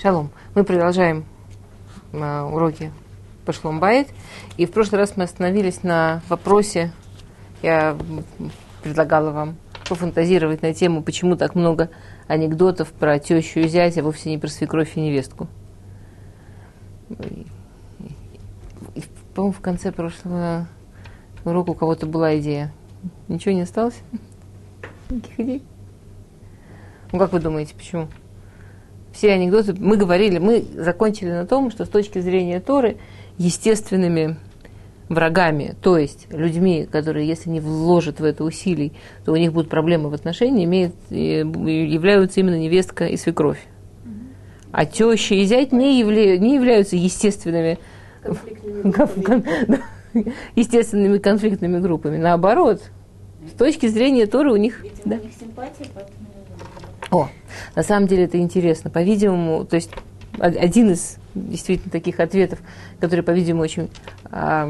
[0.00, 0.30] Шалом.
[0.54, 1.24] Мы продолжаем
[2.12, 2.92] э, уроки
[3.44, 4.08] по Шломбайт.
[4.56, 6.92] И в прошлый раз мы остановились на вопросе,
[7.62, 7.96] я
[8.82, 9.56] предлагала вам
[9.88, 11.90] пофантазировать на тему, почему так много
[12.26, 15.48] анекдотов про тещу и зять, а вовсе не про свекровь и невестку.
[19.34, 20.66] По-моему, в конце прошлого
[21.44, 22.72] урока у кого-то была идея.
[23.28, 24.00] Ничего не осталось?
[25.10, 25.62] Никаких идей?
[27.12, 28.08] Ну, как вы думаете, почему?
[29.12, 32.96] Все анекдоты, мы говорили, мы закончили на том, что с точки зрения Торы
[33.38, 34.36] естественными
[35.08, 38.92] врагами, то есть людьми, которые, если не вложат в это усилий,
[39.24, 43.60] то у них будут проблемы в отношении, имеют, являются именно невестка и свекровь.
[44.70, 47.78] А теща и зять не, явля, не являются естественными
[48.22, 49.82] конфликтными,
[50.56, 52.16] естественными конфликтными группами.
[52.16, 52.80] Наоборот,
[53.46, 54.82] с точки зрения Торы у них...
[54.82, 55.16] Видимо, да.
[55.16, 56.21] у них симпатия, поэтому...
[57.12, 57.28] О,
[57.76, 58.88] на самом деле это интересно.
[58.88, 59.90] По-видимому, то есть
[60.40, 62.60] один из действительно таких ответов,
[63.00, 63.90] которые, по-видимому, очень
[64.30, 64.66] а,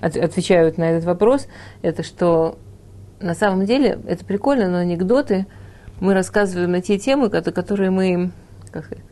[0.00, 1.48] от, отвечают на этот вопрос,
[1.82, 2.56] это что
[3.20, 5.46] на самом деле это прикольно, но анекдоты
[6.00, 8.30] мы рассказываем на те темы, которые мы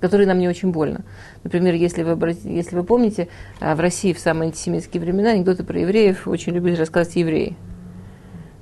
[0.00, 1.04] которые нам не очень больно.
[1.44, 3.28] Например, если вы, если вы помните,
[3.60, 7.56] а, в России в самые антисемитские времена анекдоты про евреев очень любили рассказывать евреи.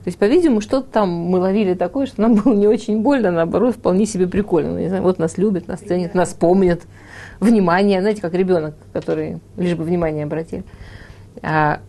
[0.02, 3.32] То есть, по-видимому, что-то там мы ловили такое, что нам было не очень больно, а
[3.32, 4.78] наоборот, вполне себе прикольно.
[4.78, 6.82] Не знаю, вот нас любят, нас ценят, нас помнят.
[7.38, 10.64] Внимание, знаете, как ребенок, который лишь бы внимание обратили.
[11.42, 11.80] А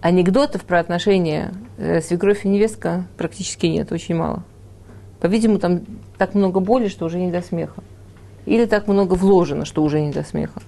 [0.00, 4.44] анекдотов про отношения э, свекровь и невестка практически нет, очень мало.
[5.20, 5.82] По-видимому, там
[6.16, 7.82] так много боли, что уже не до смеха.
[8.46, 10.62] Или так много вложено, что уже не до смеха.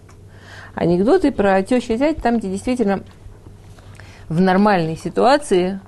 [0.74, 3.02] Анекдоты про тещу и зять, там, где действительно
[4.28, 5.80] в нормальной ситуации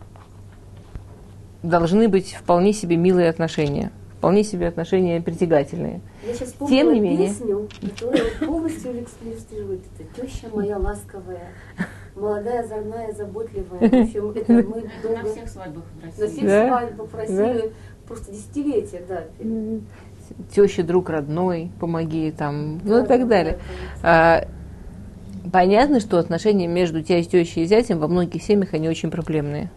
[1.63, 6.01] должны быть вполне себе милые отношения, вполне себе отношения притягательные.
[6.27, 7.29] Я сейчас Тем не менее.
[7.29, 10.23] песню, которая полностью иллюстрирует это.
[10.27, 11.49] Теща моя ласковая,
[12.15, 13.81] молодая, озорная, заботливая.
[13.81, 16.37] В общем, это мы На долго всех свадьбах в на России.
[16.37, 16.69] всех Да?
[16.69, 17.73] свадьбах просили
[18.07, 19.25] просто десятилетия, да.
[20.55, 23.59] Теща, друг родной, помоги там, ну Да, и так да, далее.
[24.03, 24.45] А,
[25.53, 29.71] понятно, что отношения между тещей и зятем во многих семьях, они очень проблемные.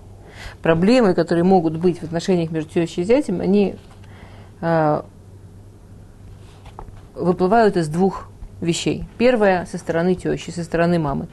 [0.62, 3.76] Проблемы, которые могут быть в отношениях между тещей и зятем, они
[4.62, 5.06] а,
[7.14, 8.30] выплывают из двух
[8.62, 9.06] вещей.
[9.18, 11.28] Первое со стороны тещи, со стороны мамы.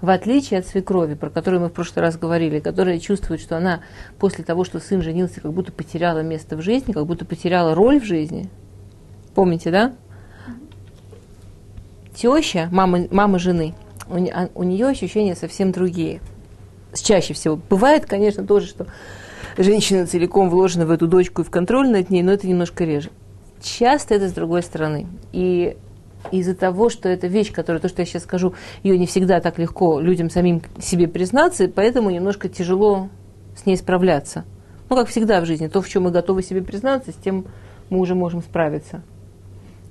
[0.00, 3.80] В отличие от свекрови, про которую мы в прошлый раз говорили, которая чувствует, что она
[4.18, 8.00] после того, что сын женился, как будто потеряла место в жизни, как будто потеряла роль
[8.00, 8.48] в жизни.
[9.34, 9.92] Помните, да?
[12.14, 13.74] Теща, мама, мама жены,
[14.08, 16.20] у, а- у нее ощущения совсем другие.
[16.94, 17.58] Чаще всего.
[17.68, 18.86] Бывает, конечно, тоже, что
[19.56, 23.10] женщина целиком вложена в эту дочку и в контроль над ней, но это немножко реже.
[23.60, 25.06] Часто это с другой стороны.
[25.32, 25.76] И
[26.32, 29.58] из-за того, что это вещь, которая, то, что я сейчас скажу, ее не всегда так
[29.58, 33.08] легко людям самим себе признаться, и поэтому немножко тяжело
[33.56, 34.44] с ней справляться.
[34.88, 37.46] Ну, как всегда в жизни, то, в чем мы готовы себе признаться, с тем
[37.90, 39.02] мы уже можем справиться.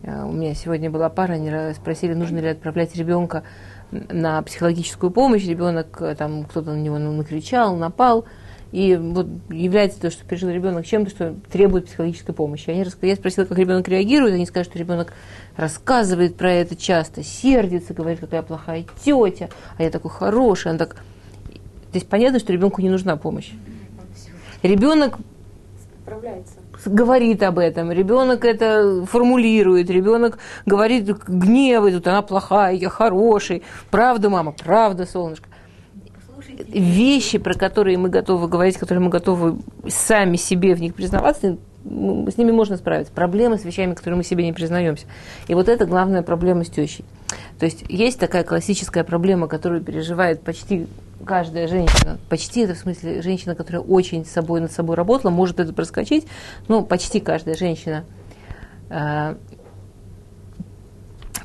[0.03, 3.43] А, У меня сегодня была пара, они спросили, нужно ли отправлять ребенка
[3.91, 5.45] на психологическую помощь.
[5.45, 8.25] Ребенок, э, там кто-то на него накричал, напал.
[8.71, 12.69] И вот является то, что пережил ребенок чем-то, что требует психологической помощи.
[12.69, 14.33] Они раска- Я спросила, как ребенок реагирует.
[14.33, 15.13] Они скажут, что ребенок
[15.55, 20.71] рассказывает про это часто, сердится, говорит, какая плохая тетя, а я такой хороший.
[20.71, 20.95] Он так...
[20.95, 23.51] То есть понятно, что ребенку не нужна помощь.
[24.63, 25.17] Ребенок
[26.03, 26.53] Справляется.
[26.87, 34.29] Говорит об этом, ребенок это формулирует, ребенок говорит, гневает, вот она плохая, я хороший, правда,
[34.29, 35.47] мама, правда, солнышко.
[36.67, 42.27] Вещи, про которые мы готовы говорить, которые мы готовы сами себе в них признаваться, м,
[42.31, 43.13] с ними можно справиться.
[43.13, 45.05] Проблемы с вещами, которые мы себе не признаемся.
[45.47, 47.05] И вот это главная проблема с тещей.
[47.59, 50.88] То есть есть такая классическая проблема, которую переживает почти
[51.25, 52.19] каждая женщина.
[52.29, 56.27] Почти это в смысле женщина, которая очень с собой над собой работала, может это проскочить,
[56.67, 58.05] но почти каждая женщина.
[58.89, 59.35] Э,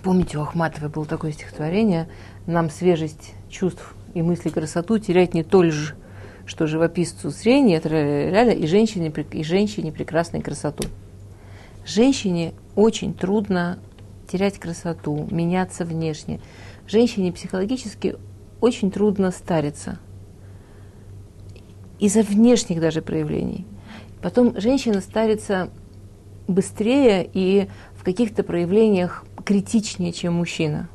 [0.02, 2.08] Помните, у Ахматовой было такое стихотворение
[2.46, 5.94] «Нам свежесть чувств и мыслей красоту терять не то лишь,
[6.44, 10.88] что живописцу зрение, реально, и женщине, и женщине прекрасной красоту».
[11.86, 13.78] Женщине очень трудно
[14.26, 16.40] терять красоту, меняться внешне.
[16.86, 18.16] Женщине психологически
[18.60, 19.98] очень трудно стариться.
[21.98, 23.66] Из-за внешних даже проявлений.
[24.20, 25.70] Потом женщина старится
[26.48, 30.88] быстрее и в каких-то проявлениях критичнее, чем мужчина.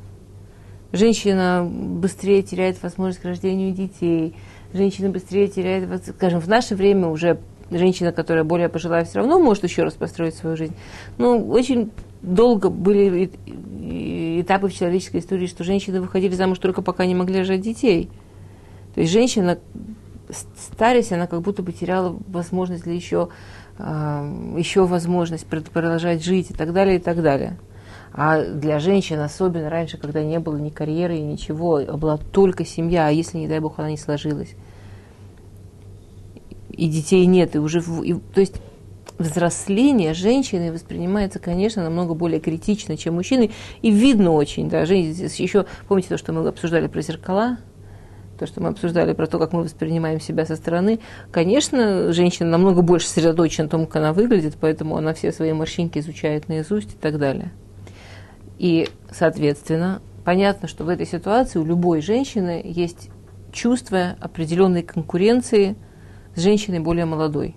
[0.94, 4.35] Женщина быстрее теряет возможность к рождению детей,
[4.74, 7.39] женщина быстрее теряет, скажем, в наше время уже
[7.69, 10.75] женщина, которая более пожилая, все равно может еще раз построить свою жизнь.
[11.18, 11.91] Но очень
[12.22, 13.31] долго были
[14.42, 18.10] этапы в человеческой истории, что женщины выходили замуж только пока не могли рожать детей.
[18.96, 19.60] То есть женщина,
[20.58, 23.30] старясь, она как будто бы теряла возможность для еще,
[23.78, 24.25] а,
[24.58, 27.58] еще возможность продолжать жить и так далее, и так далее.
[28.14, 33.08] А для женщин, особенно раньше, когда не было ни карьеры, ничего, а была только семья,
[33.08, 34.56] а если, не дай бог, она не сложилась,
[36.70, 37.84] и детей нет, и уже...
[38.04, 38.56] И, то есть
[39.18, 46.10] взросление женщины воспринимается, конечно, намного более критично, чем мужчины, и видно очень, да, еще, помните
[46.10, 47.58] то, что мы обсуждали про зеркала,
[48.38, 51.00] то, что мы обсуждали про то, как мы воспринимаем себя со стороны,
[51.31, 56.00] конечно, женщина намного больше сосредоточена на том, как она выглядит, поэтому она все свои морщинки
[56.00, 57.52] изучает наизусть и так далее.
[58.60, 63.10] И, соответственно, понятно, что в этой ситуации у любой женщины есть
[63.52, 65.75] чувство определенной конкуренции
[66.36, 67.56] с женщиной более молодой.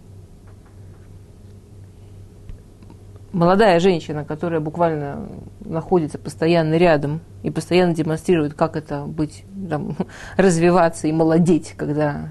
[3.33, 5.29] Молодая женщина, которая буквально
[5.61, 9.97] находится постоянно рядом и постоянно демонстрирует, как это быть, там,
[10.37, 12.29] развиваться и молодеть, когда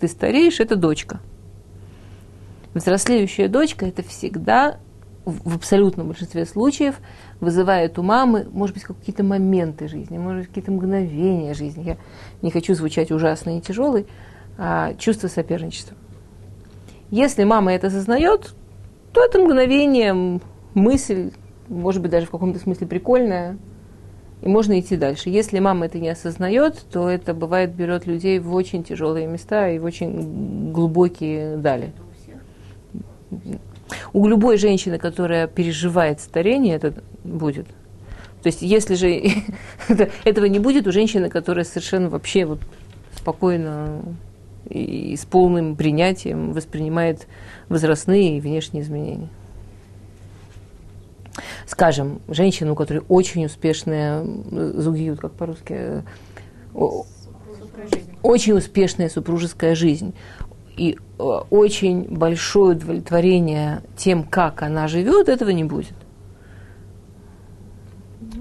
[0.00, 1.20] ты стареешь, это дочка.
[2.74, 4.78] Взрослеющая дочка это всегда
[5.24, 6.96] в абсолютном большинстве случаев
[7.40, 11.82] вызывает у мамы, может быть, какие-то моменты жизни, может быть, какие-то мгновения жизни.
[11.84, 11.96] Я
[12.40, 14.06] не хочу звучать ужасно и тяжелый,
[14.58, 15.96] а чувство соперничества.
[17.10, 18.54] Если мама это осознает,
[19.12, 20.40] то это мгновение,
[20.74, 21.30] мысль,
[21.68, 23.58] может быть, даже в каком-то смысле прикольная,
[24.40, 25.30] и можно идти дальше.
[25.30, 29.78] Если мама это не осознает, то это бывает берет людей в очень тяжелые места и
[29.78, 31.92] в очень глубокие дали.
[34.12, 37.66] У любой женщины, которая переживает старение, это будет.
[38.42, 39.22] То есть, если же
[40.24, 42.60] этого не будет, у женщины, которая совершенно вообще вот
[43.14, 44.02] спокойно
[44.68, 47.26] и с полным принятием воспринимает
[47.68, 49.28] возрастные и внешние изменения.
[51.66, 56.02] Скажем, женщину, у которой очень успешная зугиют, как по-русски,
[58.22, 60.14] очень успешная супружеская жизнь
[60.76, 65.94] и э, очень большое удовлетворение тем, как она живет, этого не будет.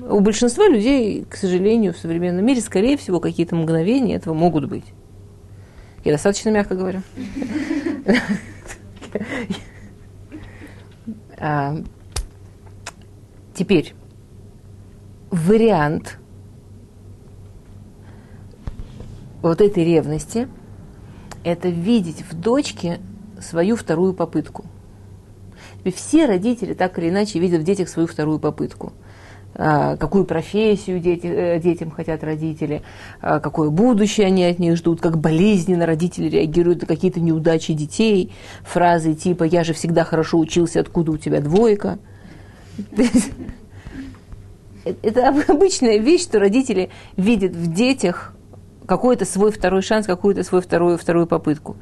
[0.10, 4.86] У большинства людей, к сожалению, в современном мире, скорее всего, какие-то мгновения этого могут быть.
[6.03, 7.01] Я достаточно мягко говорю.
[11.44, 11.75] А,
[13.56, 13.95] теперь
[15.31, 16.19] вариант
[19.42, 20.48] вот этой ревности–
[21.44, 23.00] это видеть в дочке
[23.39, 24.65] свою вторую попытку.
[25.95, 28.94] Все родители так или иначе видят в детях свою вторую попытку.
[29.53, 32.83] А, какую профессию дети, э, детям хотят родители,
[33.19, 38.31] а, какое будущее они от них ждут, как болезненно родители реагируют на какие-то неудачи детей,
[38.63, 42.00] фразы типа «я же всегда хорошо учился, откуда у тебя двойка».
[44.83, 48.33] Это обычная вещь, что родители видят в детях
[48.88, 51.75] какой-то свой второй шанс, какую-то свою вторую, вторую попытку.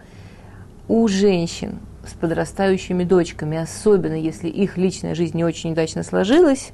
[0.87, 6.71] У женщин с подрастающими дочками, особенно если их личная жизнь не очень удачно сложилась,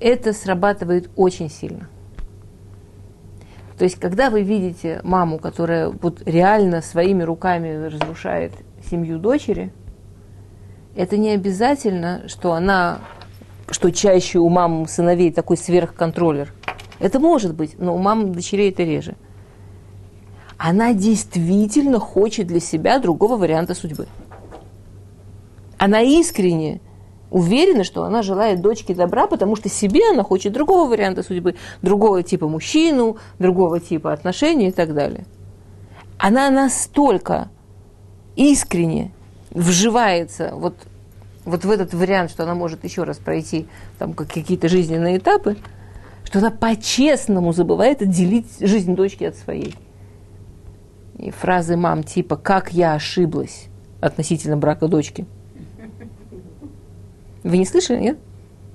[0.00, 1.88] это срабатывает очень сильно.
[3.78, 8.52] То есть, когда вы видите маму, которая вот реально своими руками разрушает
[8.90, 9.72] семью дочери,
[10.94, 12.98] это не обязательно, что она,
[13.70, 16.52] что чаще у мам сыновей такой сверхконтроллер.
[16.98, 19.14] Это может быть, но у мам дочерей это реже.
[20.58, 24.08] Она действительно хочет для себя другого варианта судьбы.
[25.78, 26.82] Она искренне
[27.30, 32.22] уверена, что она желает дочке добра, потому что себе она хочет другого варианта судьбы, другого
[32.22, 35.24] типа мужчину, другого типа отношений и так далее.
[36.18, 37.48] Она настолько
[38.36, 39.12] искренне
[39.50, 40.74] вживается вот,
[41.44, 43.66] вот в этот вариант, что она может еще раз пройти
[43.98, 45.56] там какие-то жизненные этапы,
[46.24, 49.74] что она по-честному забывает отделить жизнь дочки от своей.
[51.16, 53.66] И фразы мам типа «как я ошиблась»
[54.00, 55.26] относительно брака дочки–
[57.42, 58.18] вы не слышали, нет?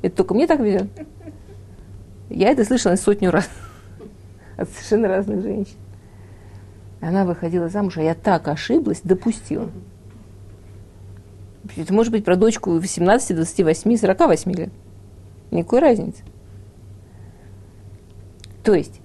[0.01, 0.87] Это только мне так везет.
[2.29, 3.49] Я это слышала сотню раз
[4.57, 5.75] от совершенно разных женщин.
[7.01, 9.69] Она выходила замуж, а я так ошиблась, допустила.
[11.75, 14.69] Это может быть про дочку 18, 28, 48 лет.
[15.51, 16.23] Никакой разницы.
[18.63, 19.01] То есть,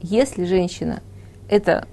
[0.00, 1.02] если женщина
[1.48, 1.86] это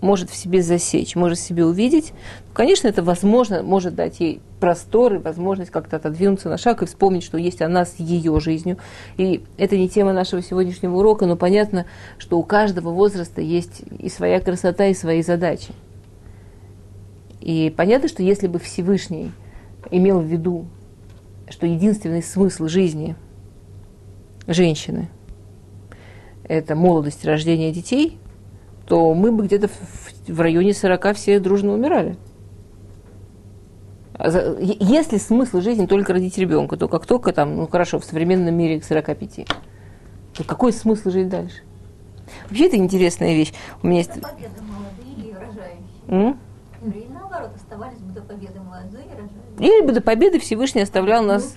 [0.00, 2.12] может в себе засечь, может в себе увидеть,
[2.52, 7.22] конечно, это возможно, может дать ей простор и возможность как-то отодвинуться на шаг и вспомнить,
[7.22, 8.78] что есть она с ее жизнью.
[9.16, 11.86] И это не тема нашего сегодняшнего урока, но понятно,
[12.18, 15.72] что у каждого возраста есть и своя красота, и свои задачи.
[17.40, 19.32] И понятно, что если бы Всевышний
[19.90, 20.66] имел в виду
[21.50, 23.16] что единственный смысл жизни
[24.46, 25.08] женщины–
[26.44, 28.18] это молодость, рождение детей,
[28.88, 32.16] то мы бы где-то в, в районе 40 все дружно умирали.
[34.14, 38.54] А если смысл жизни только родить ребенка, то как только там, ну хорошо, в современном
[38.54, 39.46] мире к 45,
[40.34, 41.62] то какой смысл жить дальше?
[42.48, 43.52] Вообще это интересная вещь.
[43.82, 44.14] У меня есть...
[44.14, 46.36] Победа молодые и рожающие.
[46.82, 49.78] Или наоборот, оставались бы до победы молодые и рожающие.
[49.78, 51.54] Или бы до победы Всевышний оставлял нас...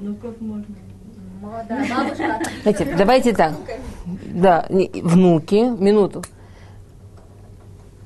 [0.00, 0.64] Ну как можно?
[2.62, 3.54] Знаете, давайте так.
[4.26, 6.22] Да, внуки, минуту.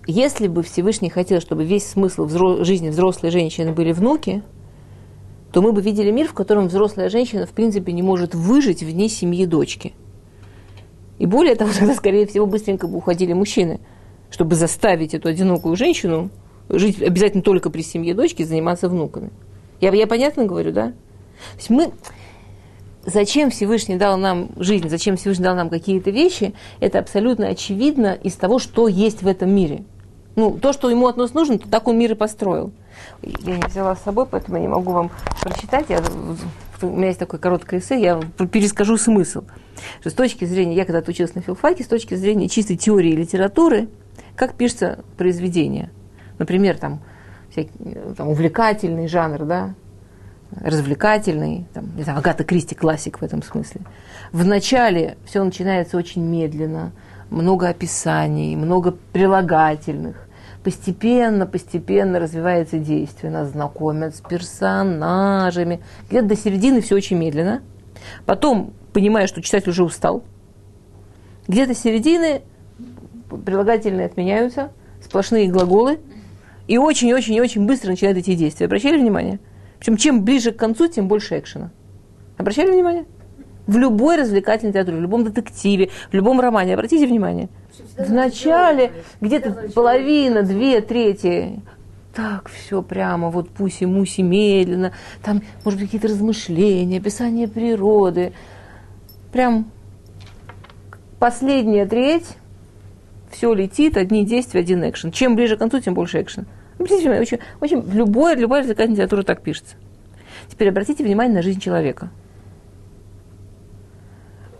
[0.06, 4.42] Если бы Всевышний хотел, чтобы весь смысл взро- жизни взрослой женщины были внуки,
[5.52, 9.08] то мы бы видели мир, в котором взрослая женщина, в принципе, не может выжить вне
[9.08, 9.94] семьи дочки.
[11.18, 13.80] И более того, тогда, скорее всего, быстренько бы уходили мужчины,
[14.30, 16.30] чтобы заставить эту одинокую женщину
[16.68, 19.30] жить обязательно только при семье дочки заниматься внуками.
[19.80, 20.88] Я, я понятно говорю, да?
[20.88, 21.92] То есть мы,
[23.06, 28.34] зачем Всевышний дал нам жизнь, зачем Всевышний дал нам какие-то вещи, это абсолютно очевидно из
[28.34, 29.84] того, что есть в этом мире.
[30.36, 32.72] Ну, то, что ему от нас нужно, то так он мир и построил.
[33.22, 35.86] Я не взяла с собой, поэтому я не могу вам прочитать.
[35.88, 36.02] Я,
[36.82, 38.20] у меня есть такое короткое эссе, я
[38.50, 39.44] перескажу смысл.
[40.00, 43.88] Что с точки зрения, я когда-то училась на филфаке, с точки зрения чистой теории литературы,
[44.34, 45.90] как пишется произведение.
[46.38, 47.00] Например, там,
[47.50, 47.70] всякий,
[48.16, 49.74] там увлекательный жанр, да,
[50.60, 53.82] развлекательный, там, знаю, Агата Кристи классик в этом смысле.
[54.32, 56.92] Вначале все начинается очень медленно,
[57.30, 60.28] много описаний, много прилагательных.
[60.62, 63.30] Постепенно, постепенно развивается действие.
[63.30, 65.80] Нас знакомят с персонажами.
[66.08, 67.62] Где-то до середины все очень медленно.
[68.24, 70.24] Потом, понимая, что читатель уже устал,
[71.48, 72.42] где-то середины
[73.44, 75.98] прилагательные отменяются, сплошные глаголы,
[76.66, 78.66] и очень-очень-очень быстро начинают идти действия.
[78.66, 79.38] Обращали внимание?
[79.84, 81.70] Причем чем ближе к концу, тем больше экшена.
[82.38, 83.04] Обращали внимание?
[83.66, 87.50] В любой развлекательной литературе, в любом детективе, в любом романе, обратите внимание.
[87.98, 91.60] В начале где-то половина, две трети
[92.14, 98.32] так все прямо, вот пуси-муси медленно, там, может быть, какие-то размышления, описание природы.
[99.32, 99.70] Прям
[101.18, 102.38] последняя треть,
[103.30, 105.12] все летит, одни действия, один экшен.
[105.12, 106.46] Чем ближе к концу, тем больше экшена.
[106.78, 109.76] Обратите очень, очень, любой, любая развлекательная литература так пишется.
[110.48, 112.10] Теперь обратите внимание на жизнь человека.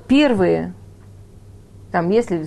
[0.06, 0.74] Первые,
[1.90, 2.46] там, если,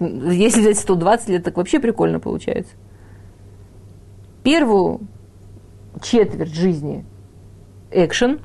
[0.00, 2.72] если взять 120 лет, так вообще прикольно получается.
[4.42, 5.00] Первую
[6.00, 7.04] четверть жизни
[7.90, 8.40] экшен,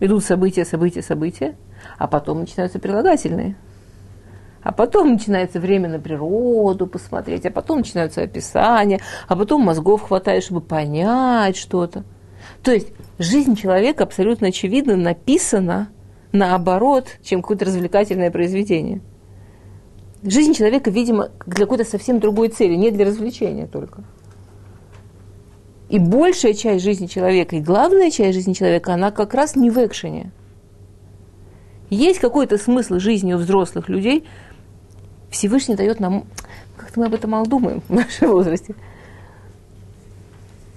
[0.00, 1.56] идут события, события, события,
[1.98, 3.56] а потом начинаются прилагательные–
[4.64, 10.42] а потом начинается время на природу посмотреть, а потом начинаются описания, а потом мозгов хватает,
[10.42, 12.02] чтобы понять что-то.
[12.62, 15.90] То есть жизнь человека абсолютно очевидно написана
[16.32, 19.00] наоборот, чем какое-то развлекательное произведение.
[20.22, 24.02] Жизнь человека, видимо, для какой-то совсем другой цели, не для развлечения только.
[25.90, 29.76] И большая часть жизни человека, и главная часть жизни человека, она как раз не в
[29.76, 30.32] экшене.
[31.90, 34.24] Есть какой-то смысл жизни у взрослых людей–
[35.34, 36.24] Всевышний дает нам,
[36.76, 38.74] как-то мы об этом мало думаем в нашем возрасте,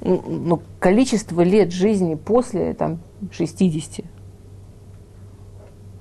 [0.01, 2.99] но ну, количество лет жизни после там,
[3.31, 4.05] 60,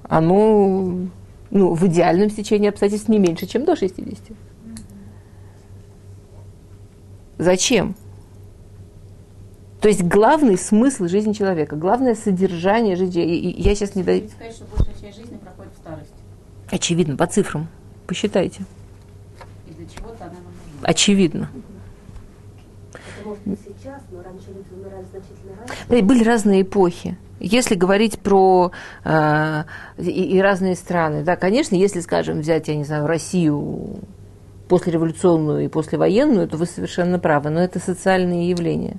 [0.08, 1.08] оно
[1.50, 4.36] ну, в идеальном стечении обстоятельств не меньше, чем до 60.
[7.38, 7.94] Зачем?
[9.82, 13.22] То есть главный смысл жизни человека, главное содержание жизни.
[13.22, 14.28] И, я сейчас не даю.
[14.28, 16.14] сказать, что большая часть жизни проходит в старости.
[16.70, 17.68] Очевидно, по цифрам.
[18.06, 18.64] Посчитайте.
[19.68, 20.82] И для чего-то она нам нужна.
[20.82, 21.50] Очевидно.
[25.88, 27.18] Были разные эпохи.
[27.38, 28.72] Если говорить про
[29.04, 29.64] э,
[29.98, 33.98] и, и разные страны, да, конечно, если, скажем, взять, я не знаю, Россию
[34.68, 38.96] послереволюционную и послевоенную, то вы совершенно правы, но это социальные явления.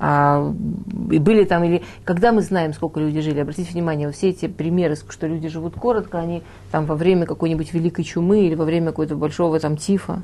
[0.00, 0.54] А,
[1.10, 4.96] и были там, или когда мы знаем, сколько люди жили, обратите внимание, все эти примеры,
[4.96, 9.16] что люди живут коротко, они там во время какой-нибудь великой чумы или во время какого-то
[9.16, 10.22] большого там тифа,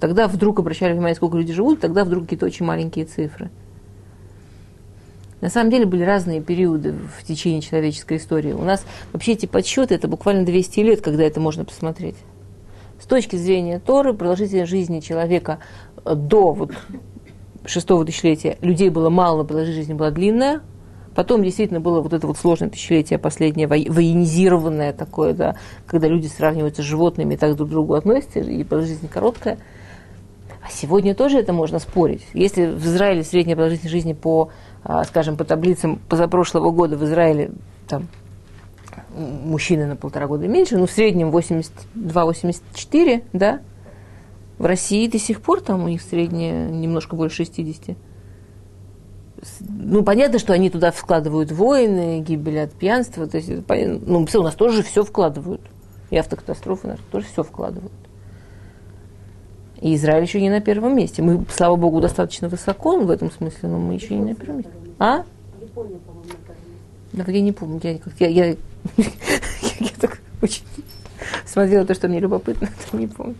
[0.00, 3.50] тогда вдруг обращали внимание, сколько люди живут, тогда вдруг какие-то очень маленькие цифры.
[5.42, 8.52] На самом деле были разные периоды в течение человеческой истории.
[8.52, 12.16] У нас вообще эти подсчеты, это буквально 200 лет, когда это можно посмотреть.
[12.98, 15.58] С точки зрения Торы, продолжительность жизни человека
[16.06, 16.72] до вот
[17.66, 20.60] шестого тысячелетия людей было мало, но продолжительность жизни была длинная.
[21.14, 25.56] Потом действительно было вот это вот сложное тысячелетие, последнее военизированное такое, да,
[25.86, 29.58] когда люди сравниваются с животными и так друг к другу относятся, и продолжительность короткая.
[30.60, 32.26] А сегодня тоже это можно спорить.
[32.32, 34.50] Если в Израиле средняя продолжительность жизни по,
[34.82, 37.52] а, скажем, по таблицам позапрошлого года в Израиле
[37.86, 38.08] там,
[39.14, 43.60] мужчины на полтора года меньше, ну, в среднем 82-84, да,
[44.58, 47.96] в России до сих пор там у них средняя немножко больше 60.
[49.60, 53.26] Ну, понятно, что они туда вкладывают войны, гибель от пьянства.
[53.26, 53.50] То есть,
[54.06, 55.60] ну, у нас тоже все вкладывают.
[56.10, 57.92] И автокатастрофы наши тоже все вкладывают.
[59.80, 61.20] И Израиль еще не на первом месте.
[61.20, 64.72] Мы, слава богу, достаточно высоко в этом смысле, но мы еще не на первом месте.
[64.98, 65.24] А?
[67.12, 67.80] Да, я не помню.
[67.82, 68.56] Я, я, я, я,
[69.80, 70.62] я так очень
[71.44, 73.34] смотрела то, что мне любопытно, не помню.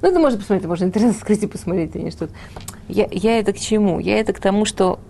[0.00, 2.32] Ну, это можно посмотреть, можно интернет открыть и посмотреть, а не что-то.
[2.88, 3.98] Я, я это к чему?
[3.98, 5.00] Я это к тому, что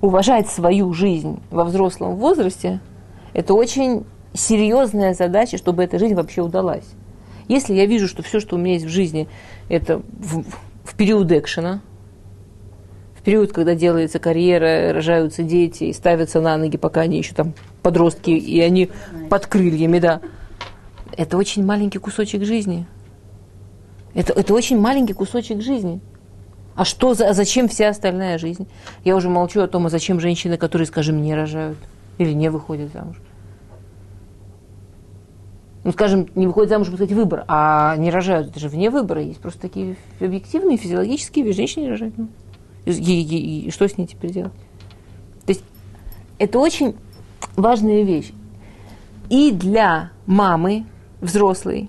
[0.00, 2.80] уважать свою жизнь во взрослом возрасте–
[3.32, 4.04] это очень
[4.34, 6.84] серьезная задача, чтобы эта жизнь вообще удалась.
[7.48, 9.28] Если я вижу, что все, что у меня есть в жизни,
[9.68, 10.44] это в,
[10.84, 11.80] в период экшена,
[13.18, 17.54] в период, когда делается карьера, рожаются дети и ставятся на ноги, пока они еще там
[17.82, 18.90] подростки, и они
[19.30, 20.20] под крыльями, да,
[21.16, 22.86] это очень маленький кусочек жизни.
[24.14, 26.00] Это, это очень маленький кусочек жизни.
[26.74, 28.66] А что за, а зачем вся остальная жизнь?
[29.04, 31.78] Я уже молчу о том, а зачем женщины, которые, скажем, не рожают
[32.18, 33.16] или не выходят замуж.
[35.84, 38.50] Ну, скажем, не выходят замуж, чтобы сказать, выбор, а не рожают.
[38.50, 39.22] Это же вне выбора.
[39.22, 41.56] Есть просто такие объективные, физиологические вещи.
[41.56, 42.16] Женщины рожают.
[42.16, 42.28] Ну,
[42.84, 44.52] и, и, и, и что с ней теперь делать?
[45.44, 45.64] То есть
[46.38, 46.94] это очень
[47.56, 48.32] важная вещь.
[49.28, 50.84] И для мамы,
[51.22, 51.88] взрослый,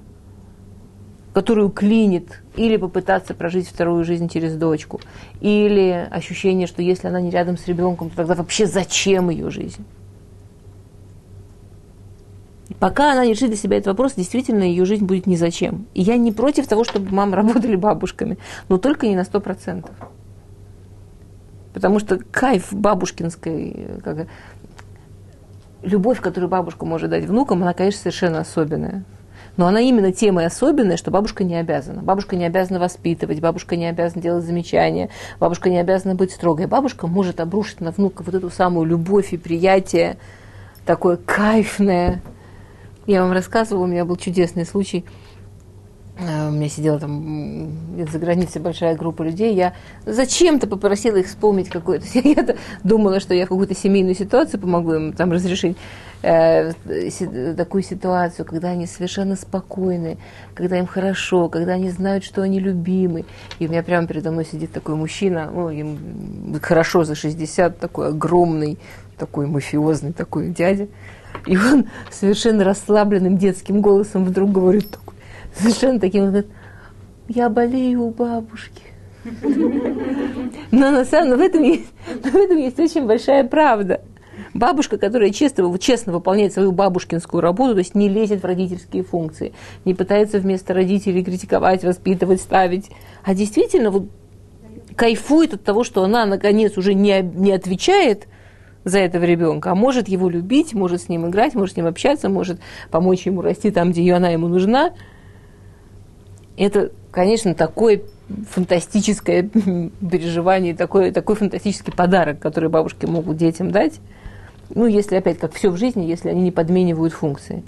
[1.33, 5.01] которую клинит или попытаться прожить вторую жизнь через дочку,
[5.41, 9.83] или ощущение, что если она не рядом с ребенком, то тогда вообще зачем ее жизнь?
[12.79, 15.85] Пока она не решит для себя этот вопрос, действительно ее жизнь будет ни зачем.
[15.93, 18.37] И я не против того, чтобы мамы работали бабушками,
[18.69, 19.91] но только не на сто процентов.
[21.73, 24.27] Потому что кайф бабушкинской, как,
[25.81, 29.03] любовь, которую бабушка может дать внукам, она, конечно, совершенно особенная.
[29.55, 32.01] Но она именно тем и особенная, что бабушка не обязана.
[32.01, 36.65] Бабушка не обязана воспитывать, бабушка не обязана делать замечания, бабушка не обязана быть строгой.
[36.65, 40.17] Бабушка может обрушить на внука вот эту самую любовь и приятие,
[40.85, 42.21] такое кайфное.
[43.05, 45.05] Я вам рассказывала, у меня был чудесный случай–
[46.19, 47.71] у меня сидела там
[48.12, 49.73] за границей большая группа людей, я
[50.06, 52.06] зачем-то попросила их вспомнить какую-то...
[52.13, 55.76] Я думала, что я какую-то семейную ситуацию помогу им там разрешить
[56.21, 56.73] э,
[57.58, 60.17] такую ситуацию, когда они совершенно спокойны,
[60.54, 63.26] когда им хорошо, когда они знают, что они любимы.
[63.60, 68.10] И у меня прямо передо мной сидит такой мужчина, ну, им хорошо за 60, такой
[68.10, 68.78] огромный,
[69.17, 70.88] такой мафиозный такой дядя.
[71.45, 75.12] И он совершенно расслабленным детским голосом вдруг говорит такой,
[75.55, 76.45] совершенно таким, вот,
[77.27, 78.83] я болею у бабушки.
[80.71, 81.85] Но на самом деле в этом есть,
[82.23, 84.01] в этом есть очень большая правда.
[84.53, 89.53] Бабушка, которая честно, честно выполняет свою бабушкинскую работу, то есть не лезет в родительские функции,
[89.85, 92.89] не пытается вместо родителей критиковать, воспитывать, ставить,
[93.23, 94.05] а действительно вот
[94.95, 98.27] кайфует от того, что она наконец уже не, не отвечает
[98.83, 102.29] за этого ребенка, а может его любить, может с ним играть, может с ним общаться,
[102.29, 102.59] может
[102.91, 104.91] помочь ему расти там, где она ему нужна–
[106.57, 108.01] это, конечно, такое
[108.49, 109.43] фантастическое
[110.11, 113.99] переживание, такой, такой фантастический подарок, который бабушки могут детям дать.
[114.69, 117.63] Ну, если опять, как все в жизни, если они не подменивают функции.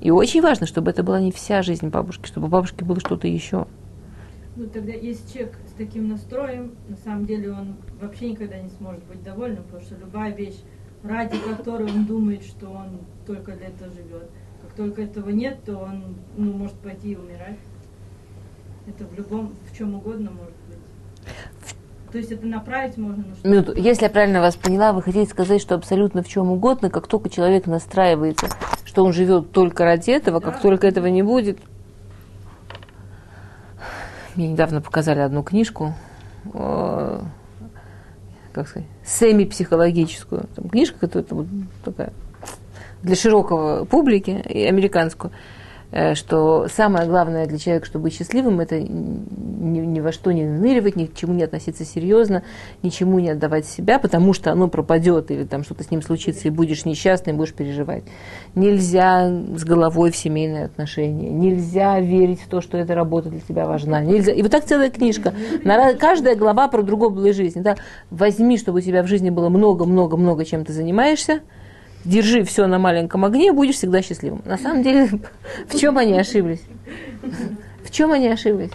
[0.00, 3.28] И очень важно, чтобы это была не вся жизнь бабушки, чтобы у бабушки было что-то
[3.28, 3.66] еще.
[4.56, 9.02] Ну, тогда если человек с таким настроем, на самом деле он вообще никогда не сможет
[9.04, 10.58] быть довольным, потому что любая вещь,
[11.02, 14.28] ради которой он думает, что он только для этого живет,
[14.80, 17.58] только этого нет, то он ну, может пойти и умирать.
[18.86, 20.78] Это в любом, в чем угодно может быть.
[22.10, 23.74] То есть это направить можно на что Минуту.
[23.76, 27.28] Если я правильно вас поняла, вы хотите сказать, что абсолютно в чем угодно, как только
[27.28, 28.48] человек настраивается,
[28.86, 30.50] что он живет только ради этого, да.
[30.50, 31.58] как только этого не будет.
[34.34, 35.92] Мне недавно показали одну книжку,
[36.54, 37.20] э,
[38.54, 40.48] как сказать, семи-психологическую.
[40.56, 41.46] Там книжка, которая вот
[41.84, 42.14] такая
[43.02, 45.32] для широкого публики, и американскую,
[45.90, 50.44] э, что самое главное для человека, чтобы быть счастливым, это ни, ни во что не
[50.44, 52.42] наныривать, ни к чему не относиться серьезно,
[52.82, 56.50] ничему не отдавать себя, потому что оно пропадет, или там что-то с ним случится, и
[56.50, 58.04] будешь несчастным, будешь переживать.
[58.54, 63.66] Нельзя с головой в семейные отношения, нельзя верить в то, что эта работа для тебя
[63.66, 64.02] важна.
[64.02, 64.32] Нельзя.
[64.32, 65.32] И вот так целая книжка.
[65.98, 67.62] Каждая глава про другую было жизнь.
[67.62, 67.76] Да?
[68.10, 71.40] Возьми, чтобы у тебя в жизни было много-много-много, чем ты занимаешься–
[72.04, 74.42] держи все на маленьком огне, будешь всегда счастливым.
[74.44, 75.08] На самом деле,
[75.68, 76.62] в чем они ошиблись?
[77.84, 78.70] В чем они ошиблись?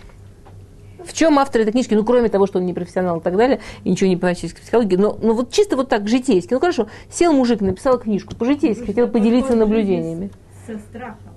[1.03, 3.59] В чем автор этой книжки, ну, кроме того, что он не профессионал и так далее,
[3.83, 6.53] и ничего не понимает в психологии, но, но вот чисто вот так, житейски.
[6.53, 10.31] Ну, хорошо, сел мужик, написал книжку, по-житейски, хотел поделиться наблюдениями.
[10.65, 11.35] Со страхом.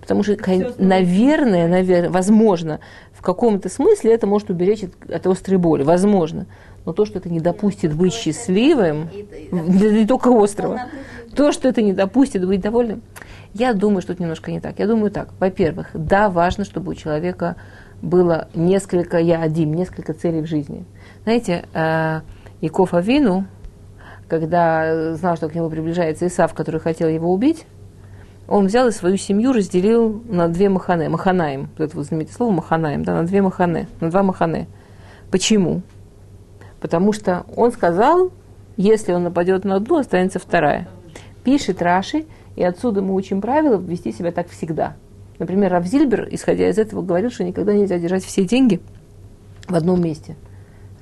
[0.00, 0.36] Потому что,
[0.76, 2.80] наверное, наверное, возможно,
[3.12, 5.82] в каком-то смысле это может уберечь от, от острой боли.
[5.82, 6.46] Возможно.
[6.84, 9.08] Но то, что это не допустит быть счастливым,
[9.50, 10.80] не только острого,
[11.34, 13.02] то, что это не допустит быть довольным,
[13.54, 14.78] я думаю, что это немножко не так.
[14.78, 15.30] Я думаю так.
[15.38, 17.56] Во-первых, да, важно, чтобы у человека
[18.02, 20.84] было несколько я один, несколько целей в жизни.
[21.22, 22.20] Знаете, э,
[22.60, 23.46] Яков Авину,
[24.28, 27.66] когда знал, что к нему приближается Исав, который хотел его убить,
[28.46, 32.52] он взял и свою семью разделил на две махане, маханаем, вот это вот знаменитое слово
[32.52, 34.66] маханаем, да, на две махане, на два махане.
[35.30, 35.82] Почему?
[36.84, 38.30] Потому что он сказал,
[38.76, 40.86] если он нападет на одну, останется вторая.
[41.42, 44.92] Пишет Раши, и отсюда мы учим правила вести себя так всегда.
[45.38, 48.82] Например, Равзильбер, исходя из этого, говорил, что никогда нельзя держать все деньги
[49.66, 50.36] в одном месте–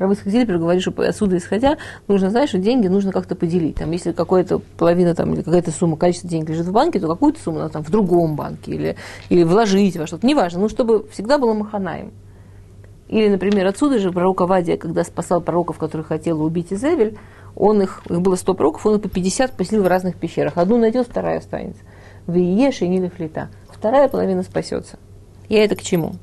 [0.02, 1.76] Равыцкак Зильбер говорит, что отсюда исходя,
[2.08, 3.76] нужно знать, что деньги нужно как-то поделить.
[3.76, 7.40] Там, если какая-то половина там, или какая-то сумма, количество денег лежит в банке, то какую-то
[7.40, 8.96] сумму надо там в другом банке или,
[9.28, 10.26] или вложить во что-то.
[10.26, 12.10] Неважно, ну, чтобы всегда было маханаем.
[13.08, 17.18] Или, например, отсюда же пророк Авадия, когда спасал пророков, которых хотел убить Изевель,
[17.54, 20.56] он их, их было 100 пророков, он их по 50 поселил в разных пещерах.
[20.56, 21.82] Одну найдет, вторая останется.
[22.26, 23.50] В Иеше и Нилифлита.
[23.68, 24.98] Вторая половина спасется.
[25.48, 26.14] Я это к чему?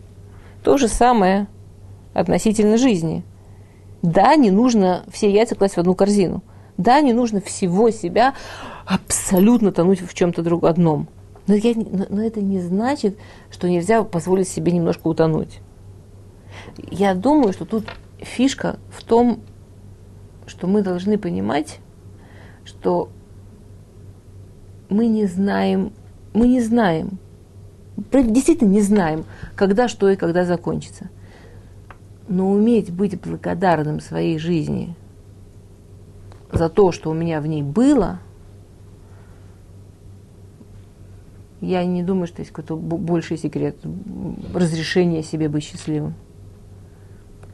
[0.64, 1.48] То же самое
[2.14, 3.24] относительно жизни–
[4.02, 6.44] да, не нужно все яйца класть в одну корзину.
[6.78, 8.34] Да, не нужно всего себя
[8.86, 11.08] абсолютно тонуть в чем-то друг одном.
[11.48, 13.18] Но, я, но это не значит,
[13.52, 15.60] что нельзя позволить себе немножко утонуть.
[16.78, 17.86] Я думаю, что тут
[18.18, 19.42] фишка в том,
[20.48, 21.80] что мы должны понимать,
[22.66, 23.10] что
[24.90, 25.94] мы не знаем,
[26.34, 27.20] мы не знаем,
[28.12, 31.10] действительно не знаем, когда что и когда закончится
[32.30, 34.96] но уметь быть благодарным своей жизни
[36.52, 38.20] за то, что у меня в ней было,
[41.60, 43.78] я не думаю, что есть какой-то больший секрет
[44.54, 46.14] разрешения себе быть счастливым.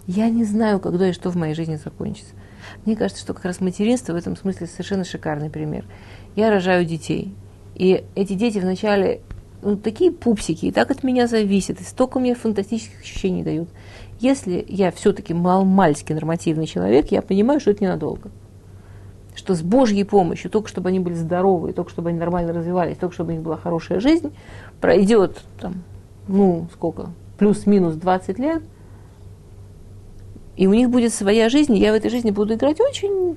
[0.07, 2.33] Я не знаю, когда и что в моей жизни закончится.
[2.85, 5.85] Мне кажется, что как раз материнство в этом смысле совершенно шикарный пример.
[6.35, 7.33] Я рожаю детей,
[7.75, 9.21] и эти дети вначале
[9.61, 13.69] ну, такие пупсики, и так от меня зависят, и столько мне фантастических ощущений дают.
[14.19, 18.29] Если я все-таки малмальски нормативный человек, я понимаю, что это ненадолго.
[19.33, 23.13] Что с Божьей помощью, только чтобы они были здоровы, только чтобы они нормально развивались, только
[23.13, 24.33] чтобы у них была хорошая жизнь,
[24.79, 25.83] пройдет там,
[26.27, 28.63] ну, сколько, плюс-минус 20 лет,
[30.55, 33.35] и у них будет своя жизнь, и я в этой жизни буду играть очень,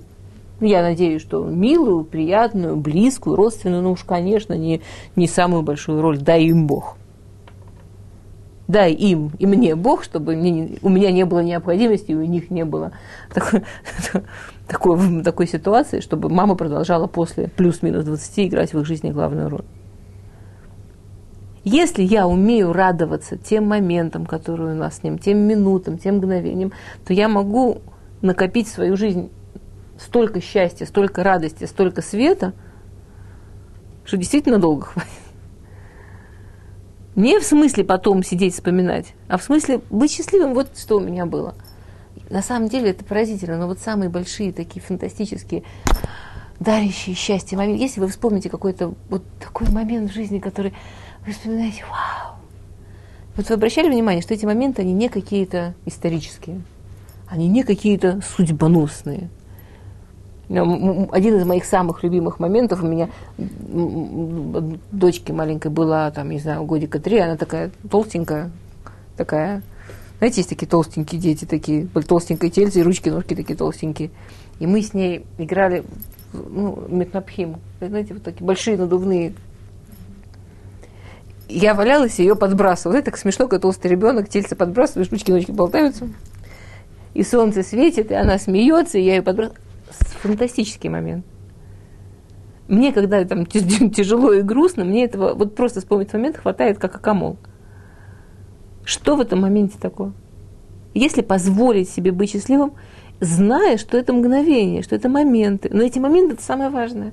[0.60, 4.80] я надеюсь, что милую, приятную, близкую, родственную, ну уж, конечно, не,
[5.16, 6.96] не самую большую роль, дай им Бог
[8.68, 12.50] дай им и мне Бог, чтобы мне, у меня не было необходимости, и у них
[12.50, 12.92] не было
[13.32, 13.62] такой,
[14.68, 19.64] такой, такой ситуации, чтобы мама продолжала после плюс-минус 20 играть в их жизни главную роль.
[21.70, 26.72] Если я умею радоваться тем моментам, которые у нас с ним, тем минутам, тем мгновениям,
[27.06, 27.82] то я могу
[28.22, 29.30] накопить в свою жизнь
[29.98, 32.54] столько счастья, столько радости, столько света,
[34.06, 35.10] что действительно долго хватит.
[37.16, 41.26] Не в смысле потом сидеть вспоминать, а в смысле быть счастливым, вот что у меня
[41.26, 41.54] было.
[42.30, 45.64] На самом деле это поразительно, но вот самые большие такие фантастические
[46.60, 47.82] дарящие счастье моменты.
[47.82, 50.72] Если вы вспомните какой-то вот такой момент в жизни, который
[51.28, 52.36] вы вспоминаете, вау.
[53.36, 56.62] Вот вы обращали внимание, что эти моменты, они не какие-то исторические,
[57.28, 59.28] они не какие-то судьбоносные,
[60.48, 66.98] один из моих самых любимых моментов у меня дочке маленькой была, там, не знаю, годика
[66.98, 68.50] три, она такая толстенькая,
[69.18, 69.62] такая,
[70.18, 74.10] знаете, есть такие толстенькие дети, такие, толстенькие тельце, и ручки, ножки такие толстенькие.
[74.58, 75.84] И мы с ней играли,
[76.32, 79.34] ну, метнопхим, знаете, вот такие большие надувные.
[81.48, 82.98] Я валялась ее подбрасывала.
[82.98, 86.08] Это так смешно, когда толстый ребенок, тельце подбрасываешь, ручки, ножки болтаются.
[87.14, 89.58] И солнце светит, и она смеется, и я ее подбрасываю
[90.20, 91.24] фантастический момент.
[92.68, 97.38] Мне, когда там тяжело и грустно, мне этого вот просто вспомнить момент хватает, как акамол.
[98.84, 100.12] Что в этом моменте такое?
[100.94, 102.72] Если позволить себе быть счастливым,
[103.20, 105.70] зная, что это мгновение, что это моменты.
[105.72, 107.12] Но эти моменты это самое важное.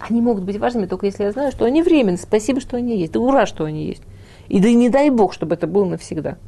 [0.00, 2.16] Они могут быть важными только если я знаю, что они временны.
[2.16, 3.12] Спасибо, что они есть.
[3.12, 4.02] Да ура, что они есть.
[4.48, 6.38] И да не дай Бог, чтобы это было навсегда.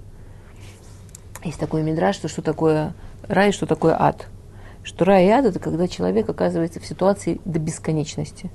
[1.44, 2.94] Есть такой мидраж, что, что такое
[3.28, 4.28] рай, что такое ад
[4.82, 8.50] что рай и ад– это когда человек оказывается в ситуации до бесконечности.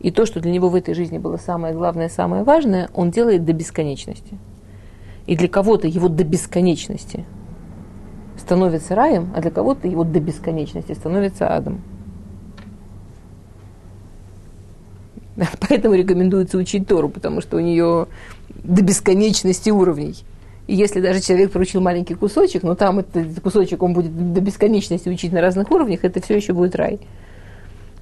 [0.00, 3.44] И то, что для него в этой жизни было самое главное, самое важное, он делает
[3.44, 4.38] до бесконечности.
[5.26, 7.24] И для кого-то его до бесконечности
[8.38, 11.82] становится раем, а для кого-то его до бесконечности становится адом.
[15.68, 18.06] Поэтому рекомендуется учить Тору, потому что у нее
[18.48, 20.16] до бесконечности уровней.
[20.66, 25.08] И если даже человек поручил маленький кусочек, но там этот кусочек он будет до бесконечности
[25.08, 26.98] учить на разных уровнях, это все еще будет рай.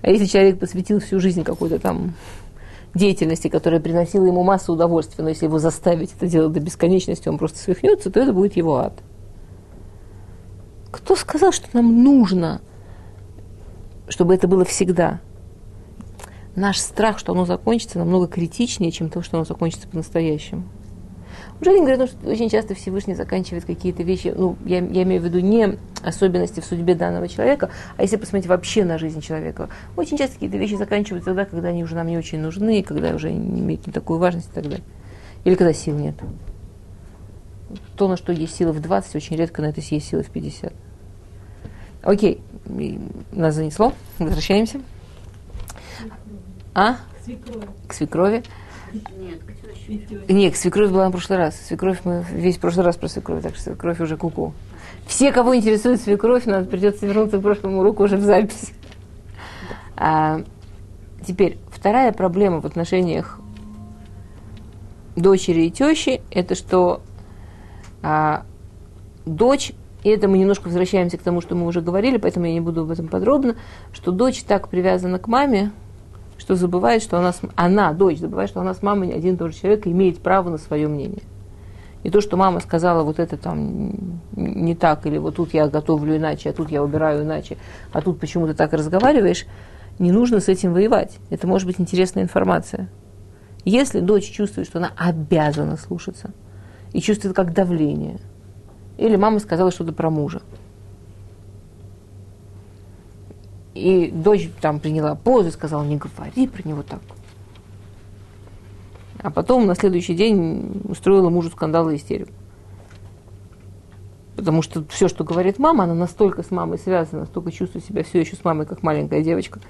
[0.01, 2.14] А если человек посвятил всю жизнь какой-то там
[2.94, 7.38] деятельности, которая приносила ему массу удовольствия, но если его заставить это делать до бесконечности, он
[7.38, 8.94] просто свихнется, то это будет его ад.
[10.90, 12.61] Кто сказал, что нам нужно,
[14.09, 15.20] чтобы это было всегда?
[16.56, 20.64] Наш страх, что оно закончится, намного критичнее, чем то, что оно закончится по-настоящему.
[21.60, 25.24] Уже они говорят, что очень часто Всевышний заканчивает какие-то вещи, ну, я, я имею в
[25.24, 29.68] виду не особенности в судьбе данного человека, а если посмотреть вообще на жизнь человека.
[29.96, 33.32] Очень часто какие-то вещи заканчиваются тогда, когда они уже нам не очень нужны, когда уже
[33.32, 34.84] не имеют такую важность и так далее.
[35.44, 36.14] Или когда сил нет.
[37.96, 40.72] То, на что есть силы в 20, очень редко на это есть силы в 50.
[42.02, 42.40] Окей,
[43.32, 43.92] нас занесло.
[44.18, 44.80] Возвращаемся.
[46.74, 46.96] А?
[47.87, 48.42] К свекрови.
[48.92, 49.92] Нет, кто еще?
[49.92, 50.32] И тёща.
[50.32, 51.56] Нет, свекровь была на прошлый раз.
[51.56, 54.52] Свекровь мы весь прошлый раз про свекровь, так что свекровь уже куку.
[55.06, 58.72] Все, кого интересует свекровь, надо придется вернуться к прошлому уроку уже в запись.
[59.96, 60.42] А,
[61.26, 63.38] теперь, вторая проблема в отношениях
[65.16, 67.02] дочери и тещи, это что
[68.02, 68.44] а,
[69.26, 72.60] дочь, и это мы немножко возвращаемся к тому, что мы уже говорили, поэтому я не
[72.60, 73.56] буду об этом подробно,
[73.92, 75.70] что дочь так привязана к маме,
[76.38, 79.87] что забывает, что она, с- она, дочь, забывает, что она с мамой один и человек
[79.87, 81.23] и имеет право на свое мнение.
[82.03, 86.16] И то, что мама сказала, вот это там не так, или вот тут я готовлю
[86.16, 87.57] иначе, а тут я убираю иначе,
[87.92, 89.47] а тут почему ты так разговариваешь,
[89.99, 91.18] не нужно с этим воевать.
[91.31, 92.88] Это может быть интересная информация.
[93.64, 96.33] Если дочь чувствует, что она обязана слушаться,
[96.92, 98.18] и чувствует как давление,
[98.99, 100.42] или мама сказала что-то про мужа,
[103.85, 107.01] и дочь там приняла позу и сказала, не говори про него так.
[109.23, 112.33] А потом на следующий день устроила мужу скандал и истерику.
[114.37, 118.20] Потому что все, что говорит мама, она настолько с мамой связана, настолько чувствует себя все
[118.20, 119.61] еще с мамой, как маленькая девочка.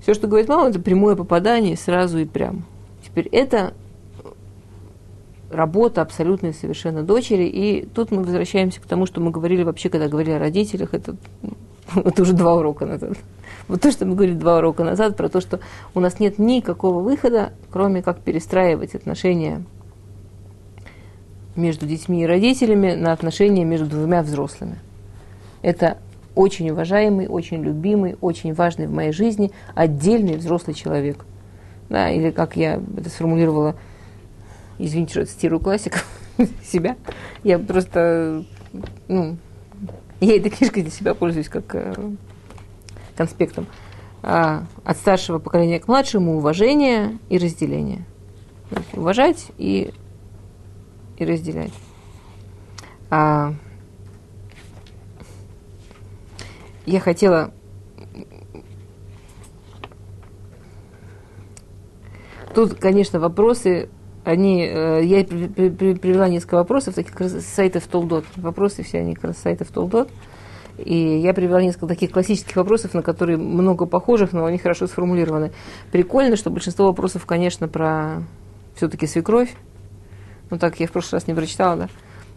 [0.00, 2.66] Все, что говорит мама, это прямое попадание сразу и прям.
[3.02, 3.72] Теперь это
[5.50, 7.44] работа абсолютной совершенно дочери.
[7.44, 11.16] И тут мы возвращаемся к тому, что мы говорили вообще, когда говорили о родителях, это,
[11.94, 13.16] это уже два урока назад.
[13.68, 15.60] Вот то, что мы говорили два урока назад, про то, что
[15.94, 19.64] у нас нет никакого выхода, кроме как перестраивать отношения
[21.56, 24.78] между детьми и родителями на отношения между двумя взрослыми.
[25.62, 25.98] Это
[26.34, 31.24] очень уважаемый, очень любимый, очень важный в моей жизни отдельный взрослый человек.
[31.88, 33.76] Да, или как я это сформулировала,
[34.78, 36.04] извините, что цитирую классиков,
[36.64, 36.96] себя,
[37.44, 38.44] я просто,
[39.06, 39.36] ну,
[40.24, 41.94] я этой книжкой для себя пользуюсь как э,
[43.16, 43.66] конспектом.
[44.22, 48.06] А, от старшего поколения к младшему уважение и разделение.
[48.94, 49.92] Уважать и,
[51.18, 51.72] и разделять.
[53.10, 53.54] А,
[56.86, 57.52] я хотела
[62.54, 63.88] Тут, конечно, вопросы,
[64.24, 68.24] они, э, я при- при- при- привела несколько вопросов, таких сайтов Толдот.
[68.36, 70.10] Вопросы все они как раз сайтов Толдот.
[70.78, 75.52] И я привела несколько таких классических вопросов, на которые много похожих, но они хорошо сформулированы.
[75.92, 78.24] Прикольно, что большинство вопросов, конечно, про
[78.74, 79.54] все-таки свекровь.
[80.50, 81.88] Ну так я в прошлый раз не прочитала, да?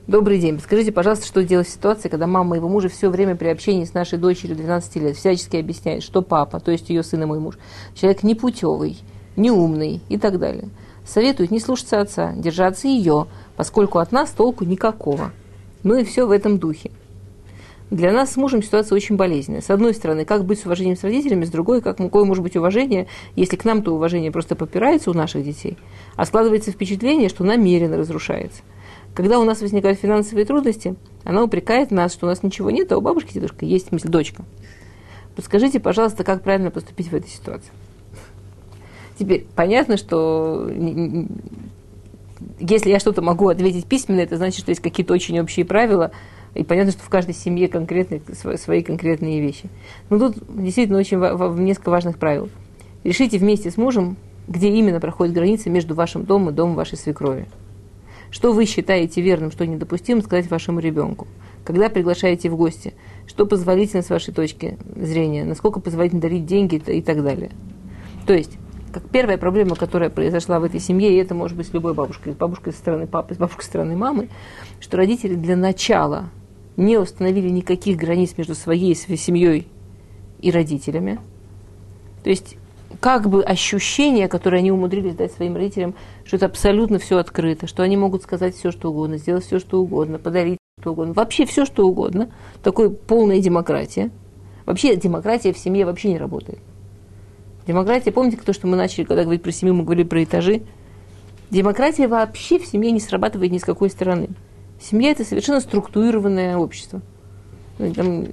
[0.05, 0.59] Добрый день.
[0.59, 3.93] Скажите, пожалуйста, что делать в ситуации, когда мама моего мужа все время при общении с
[3.93, 7.57] нашей дочерью 12 лет всячески объясняет, что папа, то есть ее сын и мой муж,
[7.93, 8.99] человек непутевый,
[9.35, 10.69] неумный и так далее.
[11.07, 15.31] Советует не слушаться отца, держаться ее, поскольку от нас толку никакого.
[15.83, 16.91] Ну и все в этом духе.
[17.89, 19.61] Для нас с мужем ситуация очень болезненная.
[19.61, 22.57] С одной стороны, как быть с уважением с родителями, с другой, как, какое может быть
[22.57, 25.77] уважение, если к нам то уважение просто попирается у наших детей,
[26.17, 28.61] а складывается впечатление, что намеренно разрушается.
[29.13, 32.97] Когда у нас возникают финансовые трудности, она упрекает нас, что у нас ничего нет, а
[32.97, 34.43] у бабушки дедушка есть, в смысле, дочка.
[35.37, 37.71] Подскажите, пожалуйста, как правильно поступить в этой ситуации?
[39.17, 40.69] Теперь, понятно, что
[42.59, 46.11] если я что-то могу ответить письменно, это значит, что есть какие-то очень общие правила,
[46.53, 49.69] и понятно, что в каждой семье конкретные, св- свои конкретные вещи.
[50.09, 52.49] Но тут действительно очень ва- несколько важных правил.
[53.03, 57.47] Решите вместе с мужем, где именно проходит граница между вашим домом и домом вашей свекрови.
[58.29, 61.27] Что вы считаете верным, что недопустимо сказать вашему ребенку?
[61.67, 62.93] когда приглашаете в гости,
[63.25, 67.51] что позволительно с вашей точки зрения, насколько позволительно дарить деньги и так далее.
[68.25, 68.57] То есть,
[68.91, 72.33] как первая проблема, которая произошла в этой семье, и это может быть с любой бабушкой,
[72.33, 74.29] с бабушкой со стороны папы, с бабушкой со стороны мамы,
[74.79, 76.29] что родители для начала
[76.75, 79.67] не установили никаких границ между своей семьей
[80.39, 81.19] и родителями.
[82.23, 82.57] То есть
[82.99, 87.83] как бы ощущение, которое они умудрились дать своим родителям, что это абсолютно все открыто, что
[87.83, 91.65] они могут сказать все, что угодно, сделать все, что угодно, подарить что угодно, вообще все,
[91.65, 92.29] что угодно.
[92.63, 94.11] Такой полная демократия.
[94.65, 96.59] Вообще демократия в семье вообще не работает.
[97.67, 100.61] Демократия, помните то, что мы начали, когда говорить про семью, мы говорили про этажи?
[101.49, 104.29] Демократия вообще в семье не срабатывает ни с какой стороны.
[104.79, 107.01] Семья– это совершенно структурированное общество.
[107.77, 108.27] Ну,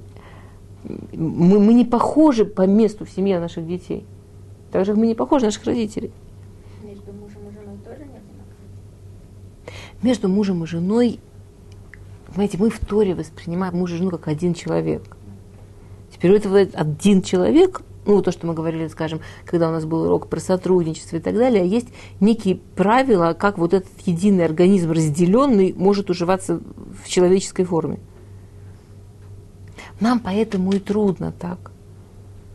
[1.13, 4.05] мы, мы не похожи по месту в семье наших детей.
[4.71, 6.11] Так же мы не похожи на наших родителей.
[6.81, 10.01] Между мужем и женой тоже нет демократии?
[10.01, 11.19] Между мужем и женой,
[12.27, 15.17] понимаете, мы в Торе воспринимаем мужа и жену как один человек.
[16.13, 20.03] Теперь у этого один человек, ну, то, что мы говорили, скажем, когда у нас был
[20.03, 21.87] урок про сотрудничество и так далее, есть
[22.19, 26.61] некие правила, как вот этот единый организм разделенный может уживаться
[27.03, 27.99] в человеческой форме.
[29.99, 31.71] Нам поэтому и трудно так.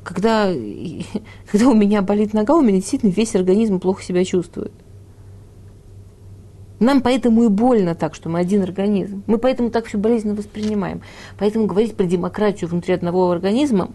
[0.05, 0.53] Когда,
[1.51, 4.73] когда у меня болит нога, у меня действительно весь организм плохо себя чувствует.
[6.79, 9.23] Нам поэтому и больно так, что мы один организм.
[9.27, 11.03] Мы поэтому так все болезненно воспринимаем.
[11.39, 13.91] Поэтому говорить про демократию внутри одного организма,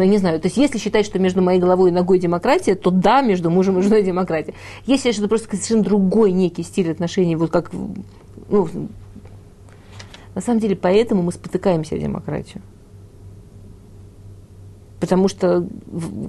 [0.00, 2.74] ну, я не знаю, то есть если считать, что между моей головой и ногой демократия,
[2.74, 4.54] то да, между мужем и женой демократия.
[4.86, 7.70] Если это просто совершенно другой некий стиль отношений, вот как,
[8.48, 8.66] ну,
[10.34, 12.62] на самом деле, поэтому мы спотыкаемся в демократию.
[15.00, 15.68] Потому что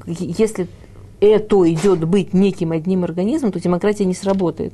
[0.06, 0.68] если
[1.22, 4.74] это идет быть неким одним организмом, то демократия не сработает.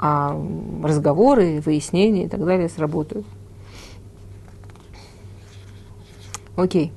[0.00, 0.36] А
[0.82, 3.24] разговоры, выяснения и так далее сработают.
[6.60, 6.92] Окей.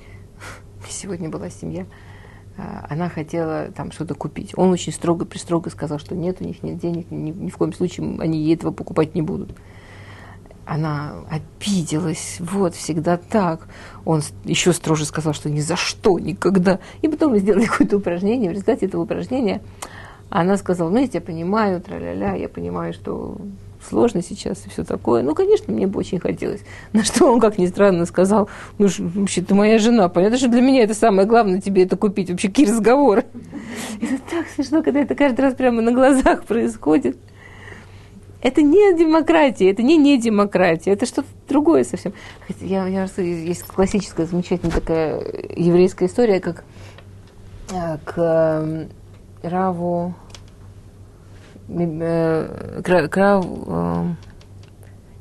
[0.88, 1.86] Сегодня была семья.
[2.56, 4.52] А, она хотела там что-то купить.
[4.56, 8.18] Он очень строго-пристрого сказал, что нет, у них нет денег, ни, ни в коем случае
[8.20, 9.52] они ей этого покупать не будут
[10.66, 13.66] она обиделась, вот, всегда так.
[14.04, 16.78] Он еще строже сказал, что ни за что, никогда.
[17.02, 19.62] И потом мы сделали какое-то упражнение, в результате этого упражнения
[20.28, 23.36] она сказала, ну, я тебя понимаю, тра-ля-ля, я понимаю, что
[23.88, 25.22] сложно сейчас и все такое.
[25.22, 26.60] Ну, конечно, мне бы очень хотелось.
[26.92, 30.60] На что он, как ни странно, сказал, ну, вообще, ты моя жена, понятно, что для
[30.60, 32.30] меня это самое главное, тебе это купить.
[32.30, 33.24] Вообще, какие разговоры.
[34.00, 37.16] Это так смешно, когда это каждый раз прямо на глазах происходит.
[38.42, 42.14] Это не демократия, это не не демократия, это что-то другое совсем.
[42.60, 45.22] Я, я есть классическая, замечательная такая
[45.54, 46.64] еврейская история, как
[47.70, 48.86] э, к э,
[49.42, 50.14] Раву,
[51.70, 54.16] э, к, к Раву,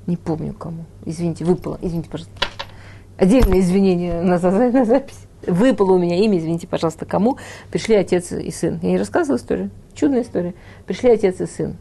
[0.08, 2.36] не помню кому, извините, выпало, извините, пожалуйста.
[3.18, 5.28] Отдельное извинение на запись.
[5.46, 7.38] Выпало у меня имя, извините, пожалуйста, кому.
[7.72, 8.80] Пришли отец и сын.
[8.82, 9.72] Я не рассказывала историю?
[9.94, 10.54] Чудная история.
[10.86, 11.78] Пришли отец и сын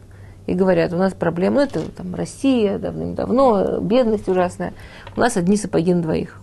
[0.49, 4.73] и говорят, у нас проблема, ну это там Россия давным-давно, бедность ужасная,
[5.15, 6.41] у нас одни сапоги на двоих.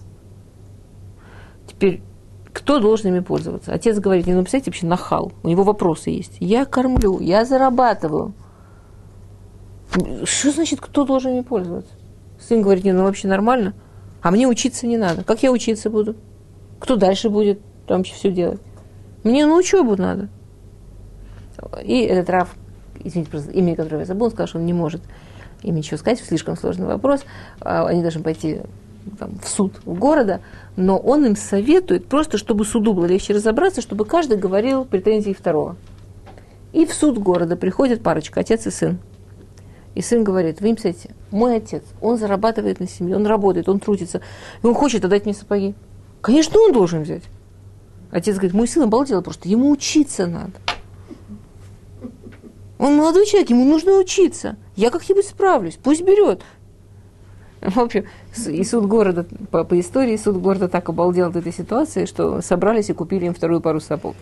[1.67, 2.03] Теперь
[2.57, 3.71] кто должен ими пользоваться?
[3.71, 6.39] Отец говорит, не ну, представляете, вообще нахал, у него вопросы есть.
[6.41, 8.33] Я кормлю, я зарабатываю.
[10.25, 11.93] Что значит, кто должен ими пользоваться?
[12.41, 13.75] Сын говорит, не, ну вообще нормально,
[14.23, 15.23] а мне учиться не надо.
[15.23, 16.17] Как я учиться буду?
[16.81, 18.61] Кто дальше будет там все делать?
[19.23, 20.31] Мне на учебу надо.
[21.85, 22.57] И этот Раф
[23.05, 25.03] извините, просто имя, которое я забыл, сказал, что он не может
[25.63, 27.25] им ничего сказать, слишком сложный вопрос,
[27.61, 28.61] а, они должны пойти
[29.19, 30.41] там, в суд города,
[30.77, 35.77] но он им советует просто, чтобы суду было легче разобраться, чтобы каждый говорил претензии второго.
[36.73, 38.99] И в суд города приходит парочка, отец и сын.
[39.95, 43.81] И сын говорит, вы им представляете, мой отец, он зарабатывает на семью, он работает, он
[43.81, 44.21] трудится,
[44.63, 45.75] и он хочет отдать мне сапоги.
[46.21, 47.23] Конечно, он должен взять.
[48.11, 50.53] Отец говорит, мой сын обалдел, просто ему учиться надо.
[52.79, 54.57] Он молодой человек, ему нужно учиться.
[54.75, 56.43] Я как-нибудь справлюсь, пусть берет.
[57.75, 58.05] В общем,
[58.47, 62.91] и суд города, по, по истории, суд города так обалдел от этой ситуации, что собрались
[62.91, 64.15] и купили им вторую пару сапог.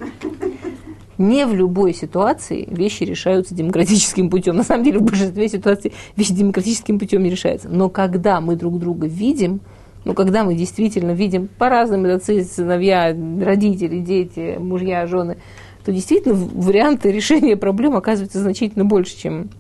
[1.17, 4.57] Не в любой ситуации вещи решаются демократическим путем.
[4.57, 7.69] На самом деле, в большинстве ситуаций вещи демократическим путем не решаются.
[7.69, 9.61] Но когда мы друг друга видим,
[10.05, 15.39] ну, когда мы действительно видим по-разному, отцы, сыновья, родители, дети, мужья, жены–
[15.85, 19.51] то действительно варианты решения проблем оказываются значительно больше, чем,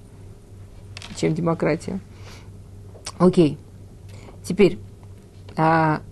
[1.17, 2.01] чем демократия.
[3.19, 3.59] Окей.
[4.45, 4.79] Теперь,
[5.57, 6.03] а,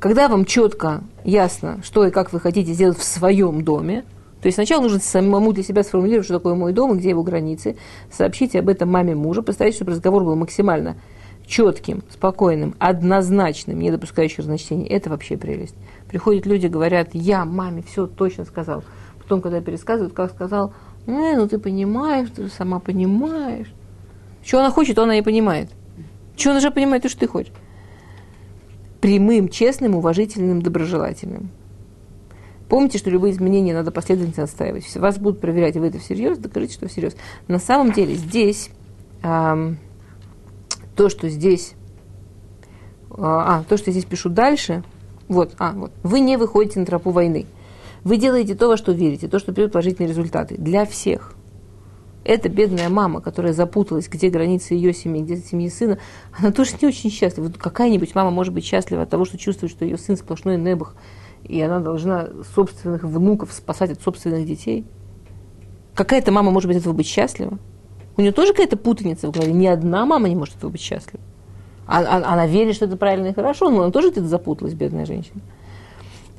[0.00, 4.04] когда вам четко ясно, что и как вы хотите сделать в своем доме,
[4.40, 7.24] То есть сначала нужно самому для себя сформулировать, что такое мой дом и где его
[7.24, 7.76] границы,
[8.08, 10.96] сообщить об этом маме мужа, постараться, чтобы разговор был максимально
[11.44, 14.86] четким, спокойным, однозначным, не допускающим разночтений.
[14.86, 15.74] Это вообще прелесть.
[16.08, 18.84] Приходят люди, говорят, я маме все точно сказал.
[19.18, 20.72] Потом, когда пересказывают, как сказал,
[21.06, 23.72] э, ну ты понимаешь, ты сама понимаешь.
[24.44, 25.70] Что она хочет, она и понимает.
[26.38, 27.52] Что она же понимает, то, что ты хочешь.
[29.00, 31.50] Прямым, честным, уважительным, доброжелательным.
[32.68, 34.94] Помните, что любые изменения надо последовательно отстаивать.
[34.96, 37.16] Вас будут проверять, вы это всерьез, докажите, что всерьез.
[37.48, 38.70] На самом деле здесь
[39.22, 39.78] эм,
[40.94, 41.72] то, что здесь,
[43.10, 44.84] а, то, что я здесь пишу дальше,
[45.28, 47.46] вот, а, вот, вы не выходите на тропу войны.
[48.04, 51.34] Вы делаете то, во что верите, то, что придет положительные результаты для всех.
[52.24, 55.98] Эта бедная мама, которая запуталась, где границы ее семьи, где семьи сына,
[56.38, 57.50] она тоже не очень счастлива.
[57.50, 60.94] Какая-нибудь мама может быть счастлива от того, что чувствует, что ее сын сплошной небах,
[61.44, 64.84] и она должна собственных внуков спасать от собственных детей.
[65.94, 67.58] Какая-то мама может быть этого быть счастлива.
[68.16, 69.52] У нее тоже какая-то путаница в голове.
[69.52, 71.22] Ни одна мама не может этого быть счастлива.
[71.86, 75.40] Она, она верит, что это правильно и хорошо, но она тоже где-то запуталась, бедная женщина.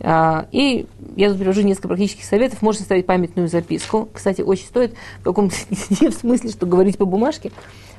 [0.01, 0.85] А, и
[1.15, 2.61] я тут привожу несколько практических советов.
[2.61, 4.07] Можете составить памятную записку.
[4.13, 5.55] Кстати, очень стоит в каком-то
[6.01, 7.51] не в смысле, что говорить по бумажке,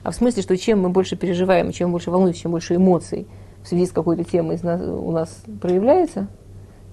[0.03, 3.27] а в смысле, что чем мы больше переживаем, чем больше волнуемся, чем больше эмоций
[3.63, 6.29] в связи с какой-то темой у нас проявляется,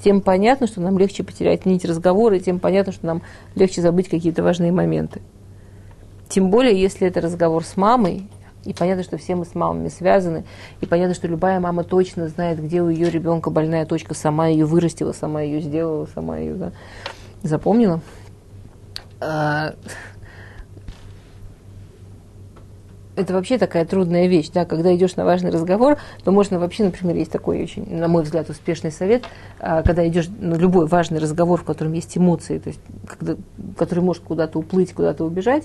[0.04, 3.22] тем понятно, что нам легче потерять нить разговора, тем понятно, что нам
[3.56, 5.22] легче забыть какие-то важные моменты.
[6.30, 8.28] Тем более, если это разговор с мамой,
[8.68, 10.44] и понятно, что все мы с мамами связаны,
[10.82, 14.66] и понятно, что любая мама точно знает, где у ее ребенка больная точка, сама ее
[14.66, 16.72] вырастила, сама ее сделала, сама ее да,
[17.44, 18.02] запомнила.
[19.22, 19.74] А,
[23.16, 27.16] это вообще такая трудная вещь, да, когда идешь на важный разговор, то можно вообще, например,
[27.16, 29.24] есть такой очень, на мой взгляд, успешный совет,
[29.60, 33.38] а, когда идешь на любой важный разговор, в котором есть эмоции, то есть, когда,
[33.78, 35.64] который может куда-то уплыть, куда-то убежать,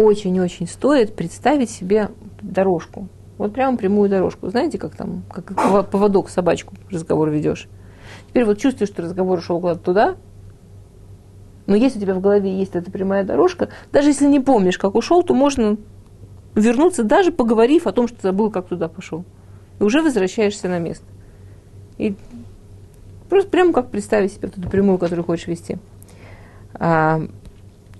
[0.00, 3.08] очень-очень стоит представить себе дорожку.
[3.38, 4.48] Вот прямо прямую дорожку.
[4.48, 7.68] Знаете, как там, как поводок собачку разговор ведешь.
[8.28, 10.16] Теперь вот чувствуешь, что разговор шел куда-то туда,
[11.66, 14.94] но если у тебя в голове есть эта прямая дорожка, даже если не помнишь, как
[14.96, 15.76] ушел, то можно
[16.54, 19.24] вернуться, даже поговорив о том, что забыл, как туда пошел.
[19.78, 21.04] И уже возвращаешься на место.
[21.96, 22.16] И
[23.28, 25.78] просто прямо как представить себе эту прямую, которую хочешь вести.
[26.74, 27.22] А,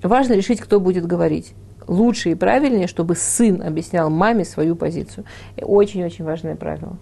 [0.02, 1.54] важно решить, кто будет говорить.
[1.90, 5.24] Лучше и правильнее, чтобы сын объяснял маме свою позицию.
[5.60, 6.96] Очень-очень важное правило.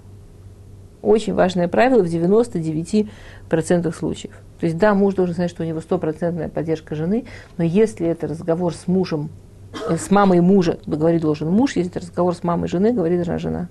[1.02, 3.08] Очень важное правило в 99%
[3.94, 4.32] случаев.
[4.58, 7.26] То есть, да, муж должен знать, что у него стопроцентная поддержка жены,
[7.58, 9.28] но если это разговор с мужем
[9.90, 13.68] с мамой мужа говорить должен муж, если это разговор с мамой жены, говорит должна жена.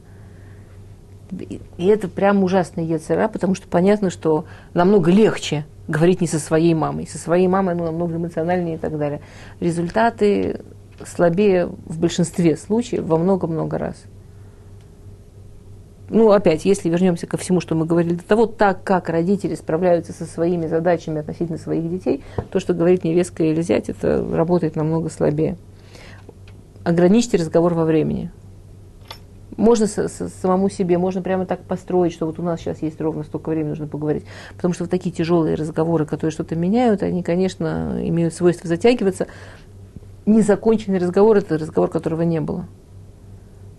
[1.77, 4.45] И это прям ужасный ецера, потому что понятно, что
[4.75, 7.07] намного легче говорить не со своей мамой.
[7.07, 9.21] Со своей мамой ну, намного эмоциональнее и так далее.
[9.59, 10.61] Результаты
[11.05, 13.95] слабее в большинстве случаев во много-много раз.
[16.09, 20.13] Ну, опять, если вернемся ко всему, что мы говорили до того, так как родители справляются
[20.13, 25.09] со своими задачами относительно своих детей, то, что говорит невестка или зять, это работает намного
[25.09, 25.57] слабее
[26.87, 28.31] ограничьте разговор во времени.
[29.57, 33.01] Можно с, с, самому себе, можно прямо так построить, что вот у нас сейчас есть
[33.01, 34.23] ровно столько времени, нужно поговорить.
[34.55, 39.27] Потому что вот такие тяжелые разговоры, которые что-то меняют, они, конечно, имеют свойство затягиваться.
[40.27, 42.67] Незаконченный разговор– это разговор, которого не было.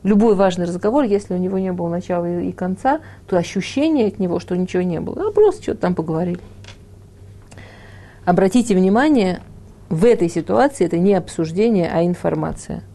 [0.03, 4.41] Любой важный разговор, если у него не было начала и, конца, то ощущение от него,
[4.41, 6.41] что ничего не было, а просто что-то там поговорили.
[8.25, 9.41] Обратите внимание,
[9.89, 12.83] в этой ситуации это не обсуждение, а информация–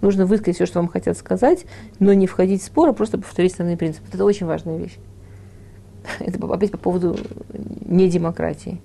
[0.00, 1.66] нужно высказать все, что вам хотят сказать,
[1.98, 4.06] но не входить в спор, а просто повторить основные принципы.
[4.12, 4.96] Это очень важная вещь.
[6.20, 7.16] Это опять по поводу
[7.84, 8.80] недемократии.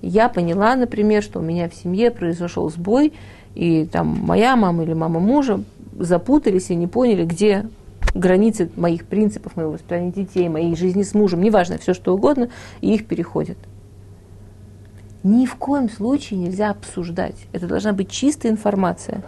[0.00, 3.12] Я поняла, например, что у меня в семье произошел сбой,
[3.54, 5.62] и там моя мама или мама мужа
[5.98, 7.68] запутались и не поняли, где
[8.14, 12.48] границы моих принципов, моего воспитания детей, моей жизни с мужем, неважно, все что угодно,
[12.80, 13.58] и их переходят.
[15.24, 17.34] Ни в коем случае нельзя обсуждать.
[17.52, 19.24] Это должна быть чистая информация.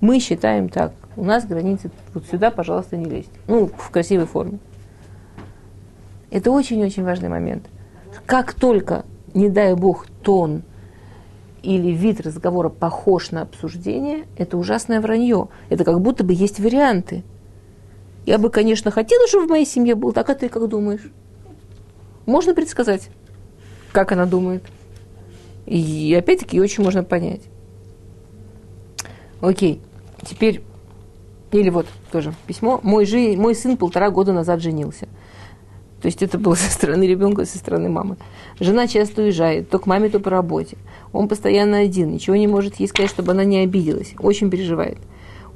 [0.00, 0.92] Мы считаем так.
[1.16, 3.30] У нас границы вот сюда, пожалуйста, не лезть.
[3.46, 4.58] Ну, в красивой форме.
[6.30, 7.66] Это очень-очень важный момент.
[8.24, 9.04] Как только,
[9.34, 10.62] не дай бог, тон
[11.62, 15.48] или вид разговора похож на обсуждение, это ужасное вранье.
[15.68, 17.24] Это как будто бы есть варианты.
[18.26, 21.10] Я бы, конечно, хотела, чтобы в моей семье был так, а ты как думаешь?
[22.26, 23.10] Можно предсказать,
[23.92, 24.62] как она думает.
[25.66, 27.42] И опять-таки очень можно понять.
[29.40, 29.80] Окей.
[30.24, 30.62] Теперь,
[31.52, 32.80] или вот тоже письмо.
[32.82, 35.08] Мой, жи, мой сын полтора года назад женился.
[36.00, 38.16] То есть это было со стороны ребенка, со стороны мамы.
[38.60, 40.76] Жена часто уезжает, то к маме, то по работе.
[41.12, 44.14] Он постоянно один, ничего не может ей сказать, чтобы она не обиделась.
[44.18, 44.98] Очень переживает.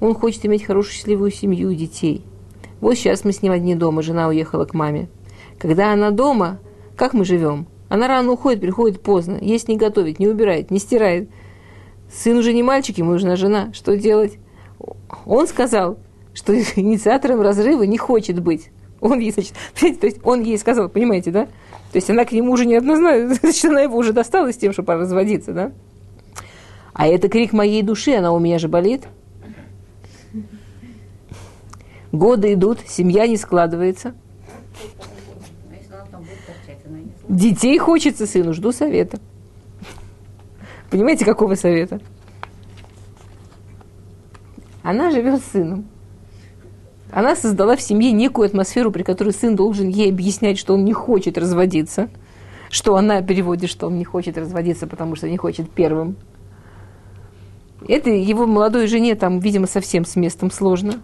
[0.01, 2.25] Он хочет иметь хорошую, счастливую семью, детей.
[2.81, 5.09] Вот сейчас мы с ним одни дома, жена уехала к маме.
[5.59, 6.59] Когда она дома,
[6.97, 7.67] как мы живем?
[7.89, 11.29] Она рано уходит, приходит поздно, есть не готовит, не убирает, не стирает.
[12.11, 13.73] Сын уже не мальчик, ему нужна жена.
[13.73, 14.39] Что делать?
[15.25, 15.99] Он сказал,
[16.35, 18.71] что инициатором разрыва не хочет быть.
[19.03, 19.55] Он ей, значит,
[20.01, 21.47] то есть он ей сказал, понимаете, да?
[21.47, 25.53] То есть она к нему уже неоднозначно, значит, она его уже достала тем, чтобы разводиться,
[25.53, 25.73] да?
[26.95, 29.09] А это крик моей души, она у меня же болит.
[32.13, 34.15] Годы идут, семья не складывается.
[37.29, 39.19] Детей хочется сыну, жду совета.
[40.91, 42.01] Понимаете, какого совета?
[44.83, 45.89] Она живет с сыном.
[47.13, 50.95] Она создала в семье некую атмосферу, при которой сын должен ей объяснять, что он не
[50.95, 52.09] хочет разводиться,
[52.71, 56.17] что она переводит, что он не хочет разводиться, потому что не хочет первым.
[57.87, 61.03] Это его молодой жене там, видимо, совсем с местом сложно.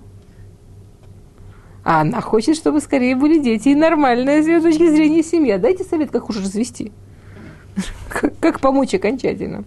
[1.85, 5.59] А она хочет, чтобы скорее были дети и нормальная с ее точки зрения семья.
[5.59, 6.91] Дайте совет, как уж развести.
[8.41, 9.65] Как помочь окончательно.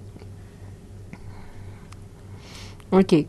[2.90, 3.28] Окей.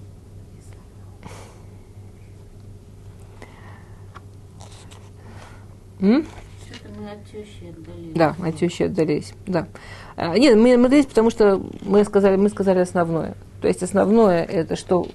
[8.15, 9.33] Да, от тещи отдались.
[9.47, 9.69] Да.
[10.17, 13.35] А, нет, мы, мы отдались, потому что мы сказали, мы сказали основное.
[13.61, 15.07] То есть основное это, что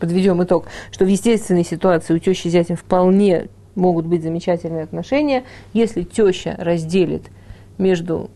[0.00, 5.44] подведем итог, что в естественной ситуации у тещи с зятем вполне могут быть замечательные отношения,
[5.72, 7.24] если теща разделит
[7.76, 8.30] между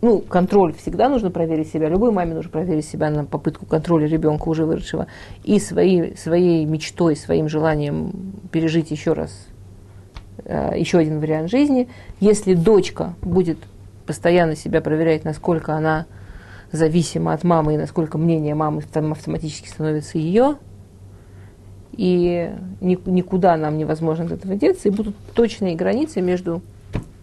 [0.00, 1.88] ну, контроль всегда нужно проверить себя.
[1.88, 5.06] Любой маме нужно проверить себя на попытку контроля ребенка уже выросшего.
[5.44, 8.12] И своей, своей мечтой, своим желанием
[8.52, 9.48] пережить еще раз
[10.44, 11.88] еще один вариант жизни.
[12.20, 13.58] Если дочка будет
[14.06, 16.06] постоянно себя проверять, насколько она
[16.72, 20.56] зависима от мамы и насколько мнение мамы там автоматически становится ее,
[21.92, 26.60] и никуда нам невозможно от этого деться, и будут точные границы между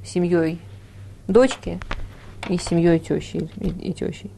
[0.05, 0.59] семьей
[1.28, 1.80] дочки
[2.47, 4.32] и семьей тещи и, и тещей.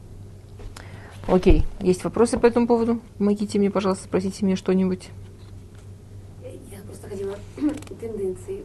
[1.28, 3.00] Окей, есть вопросы по этому поводу?
[3.16, 5.10] Помогите мне, пожалуйста, спросите мне что-нибудь
[7.14, 7.36] хотела
[8.00, 8.63] тенденции.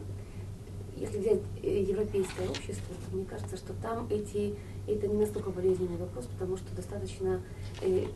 [1.20, 4.54] Взять э, европейское общество, то мне кажется, что там эти,
[4.86, 7.42] это не настолько болезненный вопрос, потому что достаточно
[7.82, 8.06] э,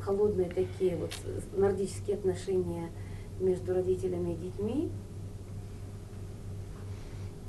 [0.00, 1.10] холодные такие вот
[1.56, 2.90] нордические отношения
[3.40, 4.90] между родителями и детьми.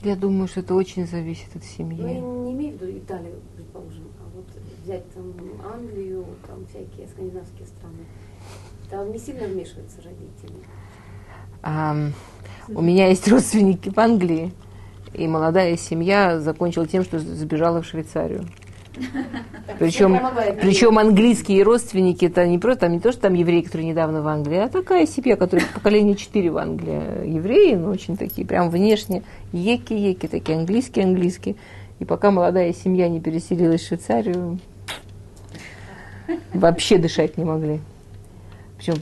[0.01, 2.01] Я думаю, что это очень зависит от семьи.
[2.01, 4.45] Ну, я не имею в виду Италию, предположим, а вот
[4.83, 5.33] взять там
[5.63, 8.05] Англию, там всякие скандинавские страны.
[8.89, 10.63] Там не сильно вмешиваются родители.
[11.61, 11.95] А,
[12.69, 14.51] у меня есть родственники в Англии,
[15.15, 18.45] и молодая семья закончила тем, что сбежала в Швейцарию.
[19.79, 20.17] Причем,
[20.61, 24.27] причем английские родственники, это не просто там не то, что там евреи, которые недавно в
[24.27, 27.27] Англии, а такая семья, которая поколение 4 в Англии.
[27.35, 31.55] Евреи, но очень такие, прям внешне, еки-еки, такие английские-английские.
[31.99, 34.59] И пока молодая семья не переселилась в Швейцарию,
[36.53, 37.81] вообще дышать не могли.
[38.77, 38.95] Причем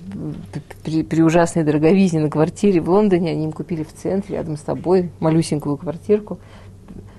[0.84, 4.61] при, при ужасной дороговизне на квартире в Лондоне они им купили в центре, рядом с
[4.61, 6.39] тобой, малюсенькую квартирку,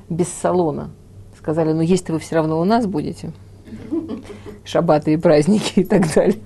[0.09, 0.91] без салона.
[1.37, 3.33] Сказали, ну есть-то вы все равно у нас будете.
[4.65, 6.39] Шабаты и праздники и так далее.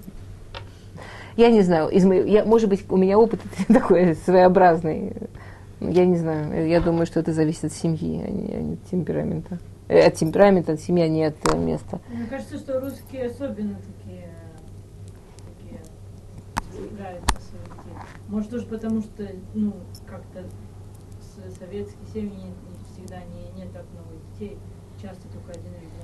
[1.36, 5.12] Я не знаю, из моего, я, может быть, у меня опыт такой своеобразный.
[5.80, 6.66] Я не знаю.
[6.66, 9.60] Я думаю, что это зависит от семьи, а не, а не от темперамента.
[9.86, 12.00] Э, от темперамента, от семьи, а не от э, места.
[12.08, 13.76] Мне кажется, что русские особенно
[16.86, 18.02] играет по своим.
[18.28, 19.74] Может, тоже потому, что, ну,
[20.06, 20.44] как-то
[21.58, 24.56] советские семьи не, не всегда не, нет так много детей,
[25.00, 25.98] часто только один ребенок.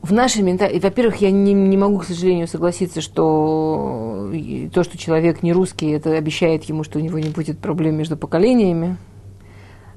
[0.00, 4.30] В нашей ментальности, во-первых, я не, не могу, к сожалению, согласиться, что
[4.72, 8.16] то, что человек не русский, это обещает ему, что у него не будет проблем между
[8.16, 8.96] поколениями.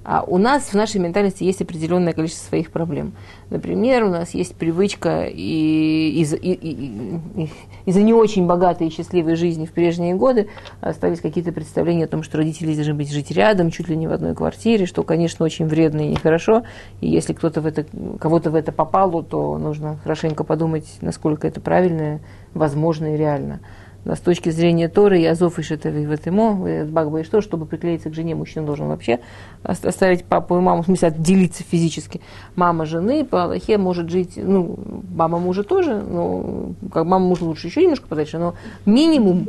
[0.03, 3.13] А у нас в нашей ментальности есть определенное количество своих проблем.
[3.51, 7.49] Например, у нас есть привычка и из-за и, и, и,
[7.85, 10.47] из не очень богатой и счастливой жизни в прежние годы
[10.79, 14.11] остались какие-то представления о том, что родители должны быть жить рядом, чуть ли не в
[14.11, 16.63] одной квартире, что, конечно, очень вредно и нехорошо.
[16.99, 17.85] И если кто-то в это,
[18.19, 22.21] кого-то в это попало, то нужно хорошенько подумать, насколько это правильно,
[22.55, 23.59] возможно и реально.
[24.03, 28.15] С точки зрения Торы, Язов и Шетеви в Этимо, Багба и что, чтобы приклеиться к
[28.15, 29.19] жене, мужчина должен вообще
[29.63, 32.19] оставить папу и маму, в смысле отделиться физически.
[32.55, 34.79] Мама жены по Аллахе может жить, ну,
[35.13, 39.47] мама мужа тоже, но как мама мужа лучше еще немножко подальше, но минимум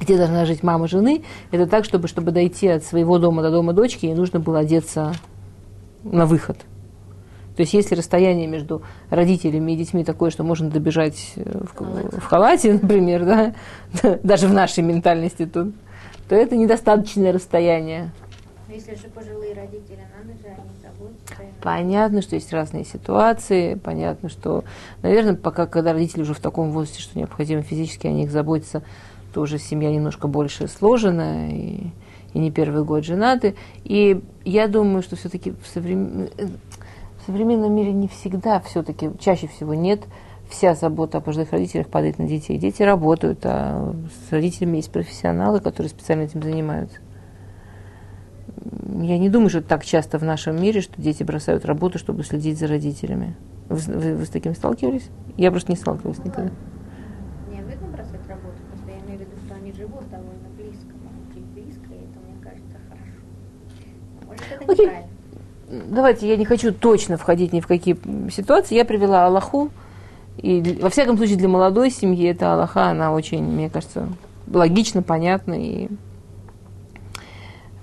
[0.00, 3.72] где должна жить мама жены, это так, чтобы, чтобы дойти от своего дома до дома
[3.72, 5.14] дочки, ей нужно было одеться
[6.02, 6.56] на выход.
[7.56, 12.24] То есть если расстояние между родителями и детьми такое, что можно добежать э, в, в
[12.24, 13.54] халате, например, да,
[14.22, 15.74] даже в нашей ментальности тут,
[16.28, 18.10] то это недостаточное расстояние.
[18.68, 21.34] Если же пожилые родители, надо же они заботятся.
[21.62, 24.64] Понятно, что есть разные ситуации, понятно, что,
[25.02, 28.82] наверное, пока, когда родители уже в таком возрасте, что необходимо физически о них заботиться,
[29.32, 31.88] то уже семья немножко больше сложена, и,
[32.34, 33.54] и не первый год женаты.
[33.84, 36.28] И я думаю, что все-таки в, соврем...
[37.26, 40.04] в современном мире не всегда, все-таки чаще всего нет,
[40.48, 42.56] вся забота о пожилых родителях падает на детей.
[42.56, 43.94] Дети работают, а
[44.28, 47.00] с родителями есть профессионалы, которые специально этим занимаются
[49.02, 52.22] я не думаю, что это так часто в нашем мире, что дети бросают работу, чтобы
[52.22, 53.36] следить за родителями.
[53.68, 55.08] Вы, вы, вы с таким сталкивались?
[55.36, 56.52] Я просто не сталкивалась никогда.
[57.50, 60.94] Не выгодно бросать работу, просто я имею в виду, что они живут довольно близко,
[61.54, 64.26] близко, и это, мне кажется, хорошо.
[64.26, 64.86] Может, это Окей.
[64.86, 65.15] неправильно.
[65.88, 67.96] Давайте, я не хочу точно входить ни в какие
[68.30, 68.74] ситуации.
[68.74, 69.70] Я привела Аллаху.
[70.38, 74.08] И во всяком случае для молодой семьи эта Аллаха, она очень, мне кажется,
[74.46, 75.88] логично, понятна и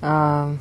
[0.02, 0.54] а,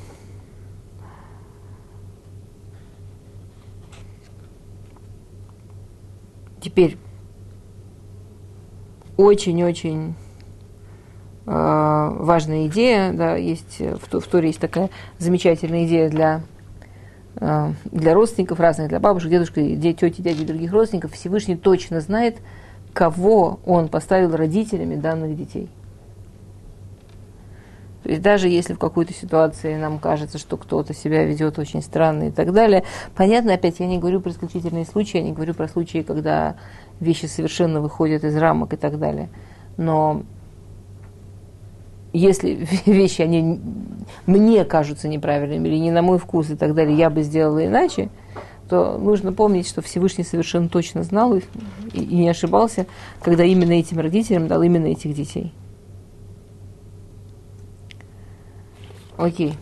[6.61, 6.97] теперь
[9.17, 10.15] очень-очень
[11.47, 16.43] а, важная идея, да, есть в, в Торе есть такая замечательная идея для
[17.37, 22.39] для родственников разных, для бабушек, дедушек, де- тети, дяди и других родственников, Всевышний точно знает,
[22.93, 25.71] кого он поставил родителями данных детей.
[28.03, 32.25] То есть даже если в какой-то ситуации нам кажется, что кто-то себя ведет очень странно
[32.25, 32.83] и так далее,
[33.15, 36.57] понятно, опять я не говорю про исключительные случаи, я не говорю про случаи, когда
[36.99, 39.29] вещи совершенно выходят из рамок и так далее.
[39.77, 40.23] Но
[42.13, 43.61] если вещи, они
[44.27, 48.11] мне кажутся неправильными или не на мой вкус и так далее, я бы сделала иначе,
[48.69, 51.43] то нужно помнить, что Всевышний совершенно точно знал и,
[51.93, 52.87] и не ошибался,
[53.21, 55.53] когда именно этим родителям дал именно этих детей.
[59.17, 59.55] Окей.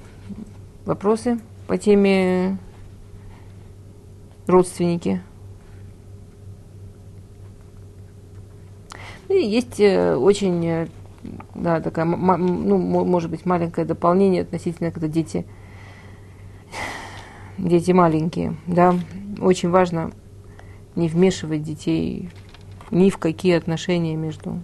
[0.85, 2.57] Вопросы по теме
[4.47, 5.23] родственники?
[9.29, 10.89] И есть э, очень, э,
[11.55, 15.47] да, такая, ну, мо- может быть, маленькое дополнение относительно, когда дети,
[17.59, 18.95] дети маленькие, да,
[19.41, 20.13] очень важно
[20.97, 22.31] не вмешивать детей
[22.91, 24.61] ни в какие отношения между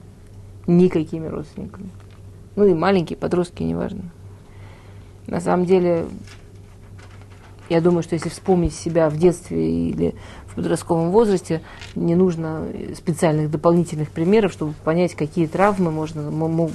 [0.67, 1.91] никакими родственниками.
[2.57, 4.11] Ну и маленькие подростки, неважно.
[5.27, 6.07] На самом деле,
[7.69, 10.15] я думаю, что если вспомнить себя в детстве или
[10.57, 11.61] в подростковом возрасте,
[11.95, 16.31] не нужно специальных дополнительных примеров, чтобы понять, какие травмы можно...
[16.31, 16.71] мо- мо-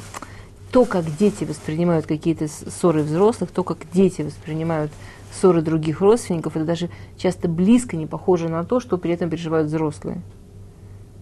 [0.71, 4.91] То, как дети воспринимают какие-то ссоры взрослых, то, как дети воспринимают
[5.33, 9.67] ссоры других родственников, это даже часто близко не похоже на то, что при этом переживают
[9.67, 10.21] взрослые.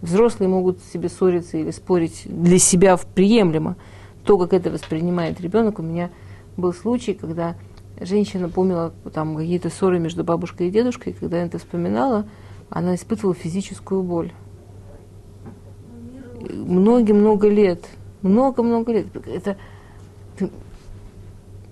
[0.02, 3.76] Взрослые могут себе ссориться или спорить для себя приемлемо.
[4.24, 6.10] То, как это воспринимает ребенок, у меня
[6.58, 7.54] был случай, когда
[7.98, 12.26] женщина помнила там какие-то ссоры между бабушкой и дедушкой, когда я это вспоминала,
[12.70, 14.32] она испытывала физическую боль.
[16.40, 17.84] Много-много лет.
[18.22, 19.06] Много-много лет.
[19.26, 19.56] Это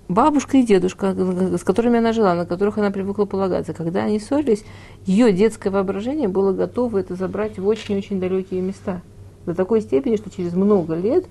[0.09, 1.15] бабушка и дедушка,
[1.57, 4.65] с которыми она жила, на которых она привыкла полагаться, когда они ссорились,
[5.05, 9.01] ее детское воображение было готово это забрать в очень-очень далекие места.
[9.45, 11.25] До такой степени, что через много лет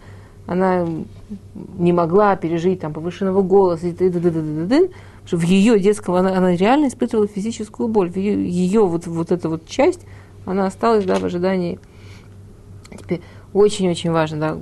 [0.49, 0.87] она
[1.77, 4.19] не могла пережить там повышенного голоса, и т.д.
[4.19, 4.31] т.д.
[4.31, 4.89] т.д.,
[5.27, 8.11] что в ее детском она, она реально испытывала физическую боль.
[8.11, 10.07] В ее, ее вот, вот эта вот часть,
[10.47, 11.79] она осталась да, в ожидании.
[12.99, 13.21] Теперь
[13.53, 14.59] очень-очень важно да,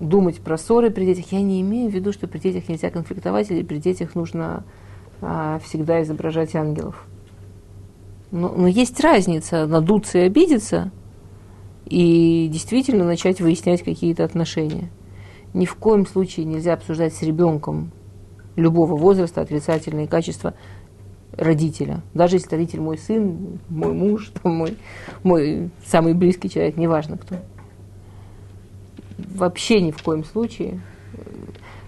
[0.00, 1.26] думать про ссоры при детях.
[1.30, 4.64] Я не имею в виду, что при детях нельзя конфликтовать, или при детях нужно
[5.20, 7.04] а, всегда изображать ангелов.
[8.30, 10.90] Но, но есть разница надуться и обидеться,
[11.84, 14.88] и действительно начать выяснять какие-то отношения.
[15.58, 17.90] Ни в коем случае нельзя обсуждать с ребенком
[18.54, 20.54] любого возраста отрицательные качества
[21.32, 22.00] родителя.
[22.14, 24.76] Даже если родитель мой сын, мой муж, мой,
[25.24, 27.38] мой самый близкий человек, неважно кто.
[29.18, 30.80] Вообще ни в коем случае.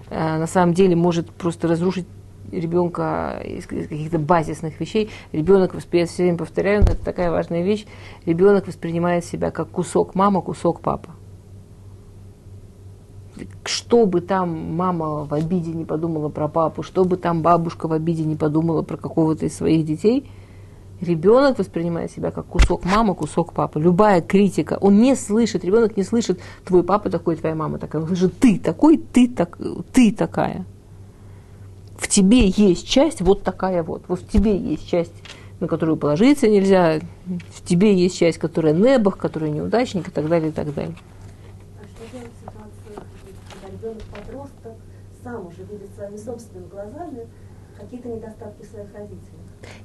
[0.09, 2.09] Э, На самом деле может просто разрушить
[2.51, 5.11] ребенка из каких-то базисных вещей.
[5.31, 7.87] Ребенок воспринимает, все время повторяю, но это такая важная вещь,
[8.27, 11.15] ребенок воспринимает себя как кусок мама, кусок папа.
[13.65, 17.93] Что бы там мама в обиде не подумала про папу, что бы там бабушка в
[17.93, 20.31] обиде не подумала про какого-то из своих детей,
[21.01, 23.81] Ребенок воспринимает себя как кусок мамы, кусок папы.
[23.81, 28.03] Любая критика, он не слышит, ребенок не слышит, твой папа такой, твоя мама такая.
[28.03, 29.59] Он слышит, ты такой, ты, так,
[29.95, 30.67] ты такая.
[31.97, 34.03] В тебе есть часть вот такая вот.
[34.09, 35.13] Вот в тебе есть часть,
[35.59, 37.01] на которую положиться нельзя.
[37.55, 40.97] В тебе есть часть, которая небах, которая неудачник и так далее, и так далее.
[41.79, 43.01] А что делать в ситуации,
[43.63, 44.73] когда ребенок-подросток
[45.25, 47.27] сам уже видит своими собственными глазами
[47.79, 49.39] какие-то недостатки своих родителей?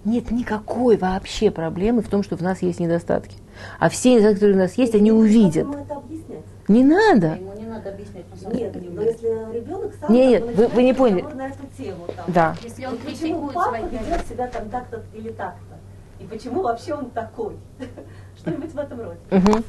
[0.05, 3.35] Нет никакой вообще проблемы в том, что в нас есть недостатки.
[3.79, 5.63] А все недостатки, которые у нас есть, они увидят.
[5.65, 6.43] Ему это объяснять?
[6.69, 7.35] Не надо.
[7.35, 10.47] Ему не надо объяснять, он сам Нет, не но если ребенок сам Не, как бы
[10.47, 11.21] нет, вы- вы не поняли.
[11.33, 12.55] на эту тему, там, Да.
[12.63, 15.74] Если он критикует папа ведет себя там так-то или так-то?
[16.19, 17.55] И почему вообще он такой?
[18.37, 19.19] Что-нибудь в этом роде.
[19.31, 19.63] Мгм.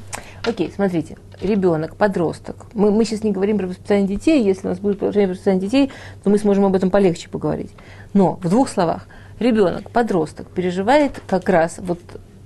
[0.45, 2.67] Окей, смотрите, ребенок, подросток.
[2.73, 4.43] Мы, мы сейчас не говорим про воспитание детей.
[4.43, 5.91] Если у нас будет продолжение про воспитание детей,
[6.23, 7.71] то мы сможем об этом полегче поговорить.
[8.13, 9.07] Но в двух словах,
[9.39, 11.99] ребенок, подросток переживает как раз вот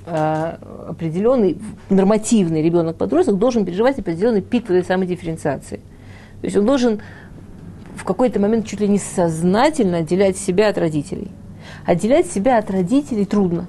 [0.06, 0.58] а,
[0.89, 1.58] определенный
[1.89, 5.78] нормативный ребенок-подросток должен переживать определенный пик этой самой дифференциации.
[6.41, 7.02] То есть он должен
[7.95, 11.30] в какой-то момент чуть ли не сознательно отделять себя от родителей.
[11.86, 13.68] Отделять себя от родителей трудно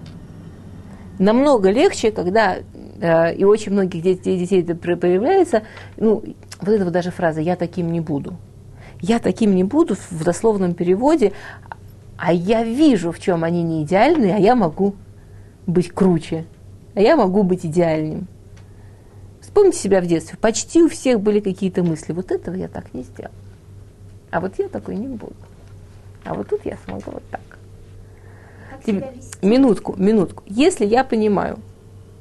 [1.22, 2.58] намного легче, когда
[3.00, 5.62] э, и очень многих детей, детей это про- проявляется,
[5.96, 6.22] ну,
[6.60, 8.36] вот эта вот даже фраза «я таким не буду».
[9.00, 11.32] «Я таким не буду» в дословном переводе,
[12.16, 14.94] а я вижу, в чем они не идеальны, а я могу
[15.66, 16.44] быть круче,
[16.94, 18.28] а я могу быть идеальным.
[19.40, 20.38] Вспомните себя в детстве.
[20.40, 22.12] Почти у всех были какие-то мысли.
[22.12, 23.32] Вот этого я так не сделал.
[24.30, 25.34] А вот я такой не буду.
[26.24, 27.40] А вот тут я смогу вот так.
[28.70, 28.71] Как Тебе- себя вести?
[29.42, 30.44] Минутку, минутку.
[30.46, 31.58] Если я понимаю,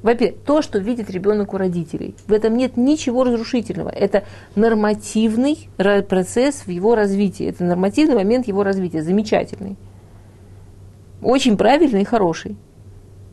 [0.01, 3.89] во-первых, то, что видит ребенок у родителей, в этом нет ничего разрушительного.
[3.89, 4.23] Это
[4.55, 7.45] нормативный процесс в его развитии.
[7.45, 9.03] Это нормативный момент его развития.
[9.03, 9.77] Замечательный.
[11.21, 12.55] Очень правильный и хороший.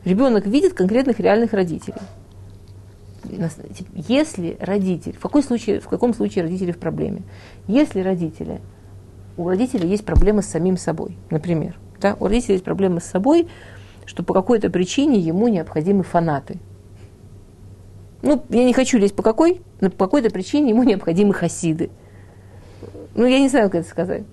[0.05, 1.97] Ребенок видит конкретных реальных родителей.
[3.23, 7.23] Типа, Если родитель, в, какой случае, в каком случае родители в проблеме?
[7.67, 8.61] Если родители,
[9.37, 13.47] у родителей есть проблемы с самим собой, например, да, у родителей есть проблемы с собой,
[14.05, 16.59] что по какой-то причине ему необходимы фанаты.
[18.21, 21.89] Ну, я не хочу лезть по какой, но по какой-то причине ему необходимы хасиды.
[23.15, 24.23] Ну, я не знаю, как это сказать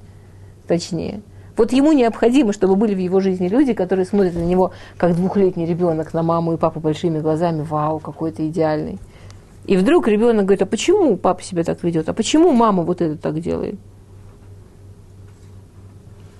[0.66, 1.22] точнее.
[1.56, 5.64] Вот ему необходимо, чтобы были в его жизни люди, которые смотрят на него, как двухлетний
[5.64, 8.98] ребенок, на маму и папу большими глазами, вау, какой то идеальный.
[9.64, 12.08] И вдруг ребенок говорит, а почему папа себя так ведет?
[12.08, 13.76] А почему мама вот это так делает?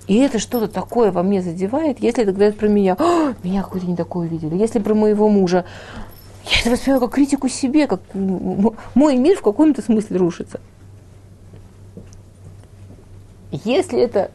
[0.07, 3.85] И это что-то такое во мне задевает, если это говорят про меня, «А, меня какой-то
[3.85, 4.55] не такой увидели.
[4.55, 5.65] Если про моего мужа,
[6.45, 10.61] я это воспринимаю как критику себе, как мой мир в каком-то смысле рушится.
[13.51, 14.31] Если это,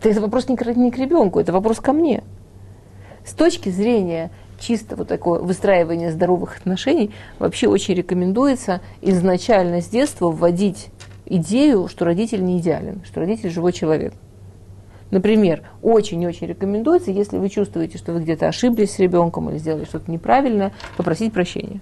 [0.00, 2.22] то это вопрос не к, не к ребенку, это вопрос ко мне.
[3.26, 10.30] С точки зрения чисто вот такого выстраивания здоровых отношений, вообще очень рекомендуется изначально с детства
[10.30, 10.88] вводить
[11.26, 14.14] идею, что родитель не идеален, что родитель живой человек.
[15.10, 20.10] Например, очень-очень рекомендуется, если вы чувствуете, что вы где-то ошиблись с ребенком или сделали что-то
[20.10, 21.80] неправильное, попросить прощения.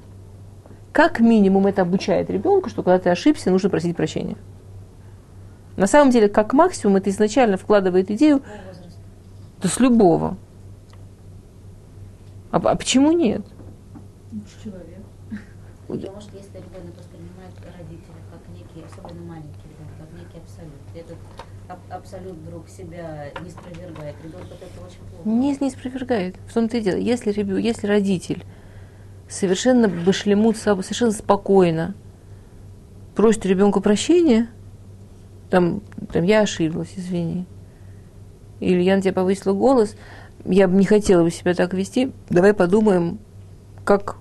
[0.93, 4.37] Как минимум это обучает ребенка, что когда ты ошибся, нужно просить прощения.
[5.77, 8.43] На самом деле, как максимум, это изначально вкладывает идею
[9.63, 10.37] да с любого.
[12.51, 13.43] А, а почему нет?
[14.63, 14.99] Человек.
[15.87, 20.99] Потому что если ребенок воспринимает родителя как некий, особенно маленький ребенок, как некий абсолют, и
[20.99, 21.17] этот
[21.69, 25.29] аб- абсолют вдруг себя не спровергает, ребенку от этого очень плохо.
[25.29, 26.37] Не, не спровергает.
[26.47, 26.97] В том-то и дело.
[26.97, 28.45] Если, если родитель
[29.29, 31.95] совершенно башлемут, совершенно спокойно
[33.15, 34.49] просит ребенка прощения,
[35.51, 35.83] там,
[36.13, 37.47] там я ошиблась, извини.
[38.61, 39.97] Или я на тебя повысила голос,
[40.45, 43.19] я бы не хотела бы себя так вести, давай подумаем,
[43.85, 44.17] как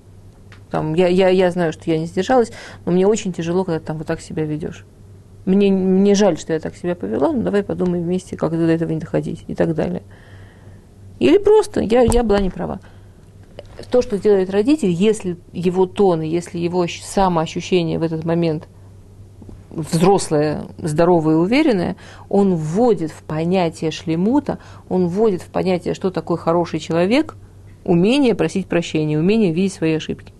[0.69, 2.51] там, я, я, я знаю, что я не сдержалась,
[2.85, 4.85] но мне очень тяжело, когда там вот так себя ведешь.
[5.45, 8.91] Мне, мне жаль, что я так себя повела, но давай подумаем вместе, как до этого
[8.91, 10.03] не доходить и так далее.
[11.19, 12.79] Или просто я, я была не права.
[13.89, 18.67] То, что делает родитель, если его тон, если его ощ- самоощущение в этот момент
[19.71, 21.95] взрослое, здоровое и уверенное,
[22.29, 27.35] он вводит в понятие шлемута, он вводит в понятие, что такое хороший человек,
[27.83, 30.33] умение просить прощения, умение видеть свои ошибки.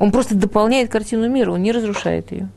[0.00, 2.48] Он просто дополняет картину мира, он не разрушает ее.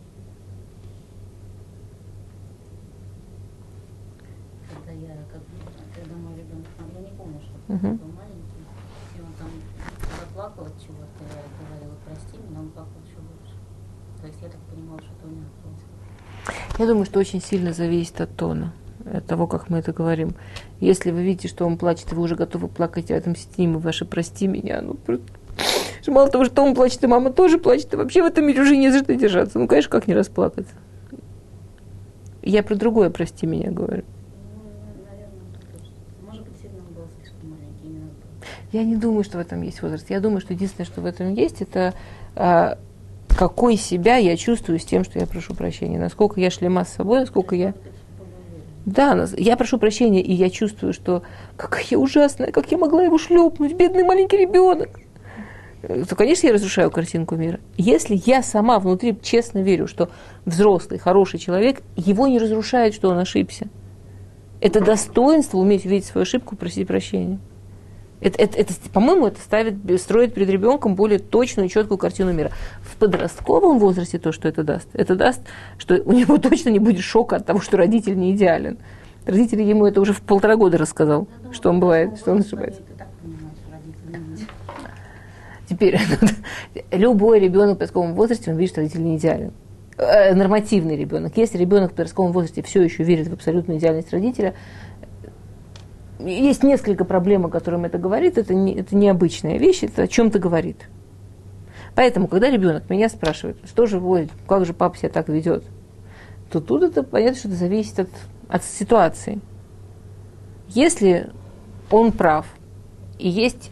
[16.80, 18.74] Я, думаю, что очень сильно зависит от тона.
[19.06, 20.36] от того, как мы это говорим.
[20.80, 23.76] Если вы видите, что он плачет, и вы уже готовы плакать, а этом с ним,
[23.76, 24.96] и ваши прости меня, ну,
[26.04, 28.62] просто- мало того, что он плачет, и мама тоже плачет, и вообще в этом мире
[28.62, 29.60] уже не за что держаться.
[29.60, 30.74] Ну, конечно, как не расплакаться.
[32.42, 34.04] Я про другое, прости меня, говорю.
[38.74, 40.10] Я не думаю, что в этом есть возраст.
[40.10, 41.94] Я думаю, что единственное, что в этом есть, это
[42.36, 42.80] а,
[43.38, 46.00] какой себя я чувствую с тем, что я прошу прощения.
[46.00, 47.76] Насколько я шлема с собой, насколько я...
[48.86, 51.22] Да, я прошу прощения, и я чувствую, что
[51.56, 55.00] какая я ужасная, как я могла его шлепнуть, бедный маленький ребенок.
[55.88, 57.60] То, конечно, я разрушаю картинку мира.
[57.76, 60.10] Если я сама внутри честно верю, что
[60.46, 63.68] взрослый, хороший человек, его не разрушает, что он ошибся.
[64.62, 67.38] Это достоинство уметь увидеть свою ошибку, просить прощения.
[68.22, 72.52] Это, это- это, по-моему, это ставит, строит перед ребенком более точную, четкую картину мира.
[72.82, 75.42] В подростковом возрасте то, что это даст, это даст,
[75.78, 78.78] что у него точно не будет шока от того, что родитель не идеален.
[79.26, 82.80] Родитель ему это уже в полтора года рассказал, что он бывает, что он ошибается.
[82.88, 84.48] они и так понимают, что родители не идеальны.
[85.74, 86.00] Теперь
[86.92, 89.54] любой ребенок в подростковом возрасте, он видит, что родитель не идеален.
[89.98, 91.36] Э, Нормативный ребенок.
[91.36, 94.54] Если ребенок в подростковом возрасте все еще верит в абсолютную идеальность родителя,
[96.20, 98.38] есть несколько проблем, о которых это говорит.
[98.38, 100.78] Это, не, это необычная вещь, это о чем-то говорит.
[101.96, 105.64] Поэтому, когда ребенок меня спрашивает, что же будет, как же папа себя так ведет,
[106.52, 108.10] то тут это понятно, что это зависит от,
[108.48, 109.40] от ситуации.
[110.70, 111.32] Если
[111.90, 112.46] он прав,
[113.18, 113.72] и есть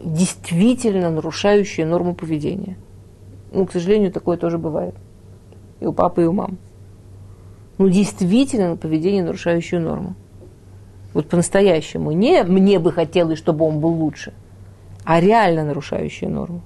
[0.00, 2.76] действительно нарушающие норму поведения.
[3.52, 4.94] Ну, к сожалению, такое тоже бывает.
[5.80, 6.58] И у папы, и у мам.
[7.78, 10.14] Ну, действительно поведение, нарушающее норму.
[11.12, 12.12] Вот по-настоящему.
[12.12, 14.32] Не мне бы хотелось, чтобы он был лучше,
[15.04, 16.62] а реально нарушающее норму.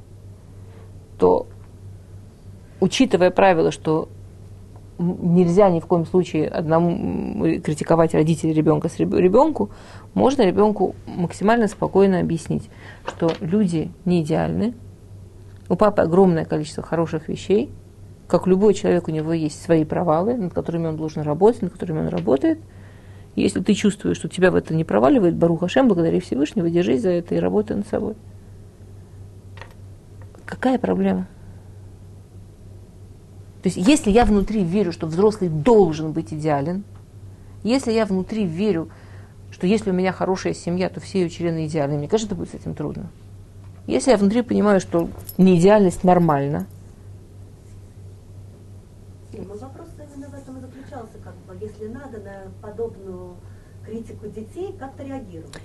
[1.18, 1.46] То,
[2.80, 4.08] учитывая правило, что
[4.98, 9.70] нельзя ни в коем случае одному критиковать родителей ребенка с реб- ребенку,
[10.14, 12.70] можно ребенку максимально спокойно объяснить,
[13.06, 14.74] что люди не идеальны,
[15.68, 17.70] у папы огромное количество хороших вещей,
[18.28, 22.00] как любой человек, у него есть свои провалы, над которыми он должен работать, над которыми
[22.00, 22.58] он работает.
[23.36, 27.10] Если ты чувствуешь, что тебя в это не проваливает, Барух Хашем, благодари Всевышнего, держись за
[27.10, 28.14] это и работай над собой.
[30.44, 31.26] Какая проблема?
[33.64, 36.84] То есть, если я внутри верю, что взрослый должен быть идеален,
[37.62, 38.90] если я внутри верю,
[39.50, 42.50] что если у меня хорошая семья, то все ее члены идеальны, мне кажется, это будет
[42.50, 43.10] с этим трудно.
[43.86, 45.08] Если я внутри понимаю, что
[45.38, 46.66] неидеальность нормальна,
[49.32, 53.36] Ну, вопрос именно в этом и заключался, как бы, если надо на подобную
[53.86, 55.56] критику детей, как-то реагировать.
[55.56, 55.62] Объяснить,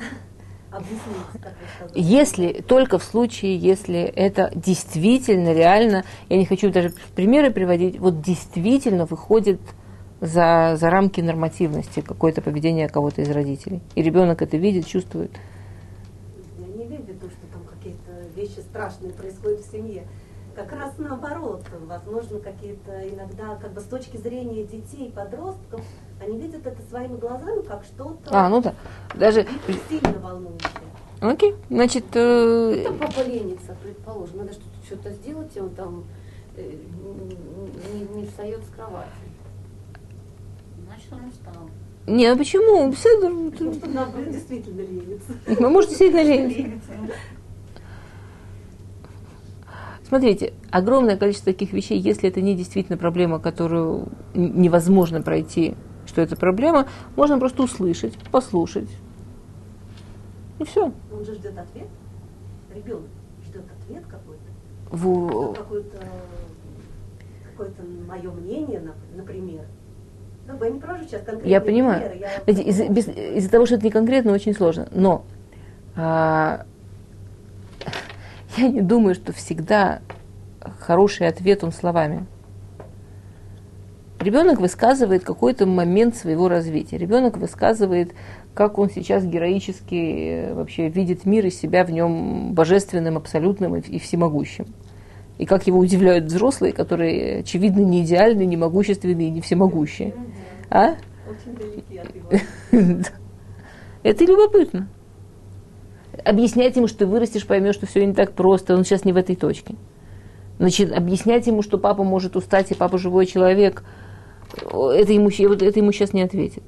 [0.00, 0.55] сказали.
[1.94, 8.20] Если, только в случае, если это действительно, реально, я не хочу даже примеры приводить, вот
[8.20, 9.60] действительно выходит
[10.20, 13.80] за, за рамки нормативности какое-то поведение кого-то из родителей.
[13.94, 15.30] И ребенок это видит, чувствует.
[16.58, 20.04] Я не имею в виду, что там какие-то вещи страшные происходят в семье.
[20.56, 25.82] Как раз наоборот, возможно, какие-то иногда, как бы с точки зрения детей, подростков,
[26.18, 28.74] они видят это своими глазами как что-то А, ну да.
[29.14, 29.46] Даже,
[29.90, 30.70] сильно волнующее.
[31.20, 36.04] окей, значит, э, Там папа ленится, предположим, надо что-то что-то сделать, и он там
[36.56, 36.72] э,
[37.92, 39.10] не, не встает с кровати.
[40.86, 41.70] Значит, он устал.
[42.06, 42.90] не, ну почему?
[42.90, 45.32] Беседа, Что надо действительно лениться.
[45.60, 46.92] ну, может, действительно ленится.
[50.08, 55.74] Смотрите, огромное количество таких вещей, если это не действительно проблема, которую невозможно пройти,
[56.06, 56.86] что это проблема,
[57.16, 58.88] можно просто услышать, послушать.
[60.60, 60.92] И все.
[61.12, 61.88] Он же ждет ответ.
[62.74, 63.02] Ребенок
[63.48, 64.42] ждет ответ какой-то.
[64.90, 65.96] В, Какое-то
[67.50, 69.62] какое-то мое мнение, нап- например.
[70.46, 72.00] Ну, я не провожу сейчас конкретные Я понимаю.
[72.10, 72.62] примеры, я- Знаете,
[73.00, 74.86] из- Из-за того, что это не конкретно, очень сложно.
[74.92, 75.24] Но
[75.96, 76.64] а,
[78.56, 80.00] я не думаю, что всегда
[80.80, 82.26] хороший ответ он словами.
[84.18, 86.96] Ребенок высказывает какой-то момент своего развития.
[86.96, 88.14] Ребенок высказывает,
[88.54, 93.80] как он сейчас героически э, вообще видит мир и себя в нем божественным, абсолютным и,
[93.80, 94.66] и всемогущим.
[95.36, 100.14] И как его удивляют взрослые, которые, очевидно, не идеальны, не могущественные, не всемогущие.
[100.70, 100.94] А?
[101.28, 102.16] Очень далеки от
[102.72, 103.02] его.
[104.02, 104.88] Это любопытно.
[106.26, 109.16] Объяснять ему, что ты вырастешь, поймешь, что все не так просто, он сейчас не в
[109.16, 109.76] этой точке.
[110.58, 113.84] Значит, объяснять ему, что папа может устать, и папа живой человек,
[114.60, 116.64] это ему, это ему сейчас не ответит.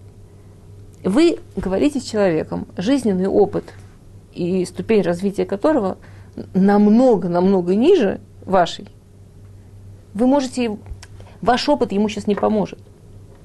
[1.03, 3.65] Вы говорите с человеком, жизненный опыт
[4.33, 5.99] и ступень развития которого
[6.55, 8.87] намного-намного ниже вашей.
[10.15, 10.79] Вы можете,
[11.41, 12.79] ваш опыт ему сейчас не поможет.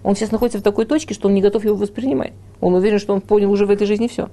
[0.04, 2.34] Он сейчас находится в такой точке, что он не готов его воспринимать.
[2.62, 4.30] Он уверен, что он понял уже в этой жизни все.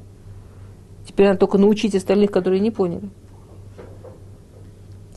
[1.11, 3.11] Теперь надо только научить остальных, которые не поняли.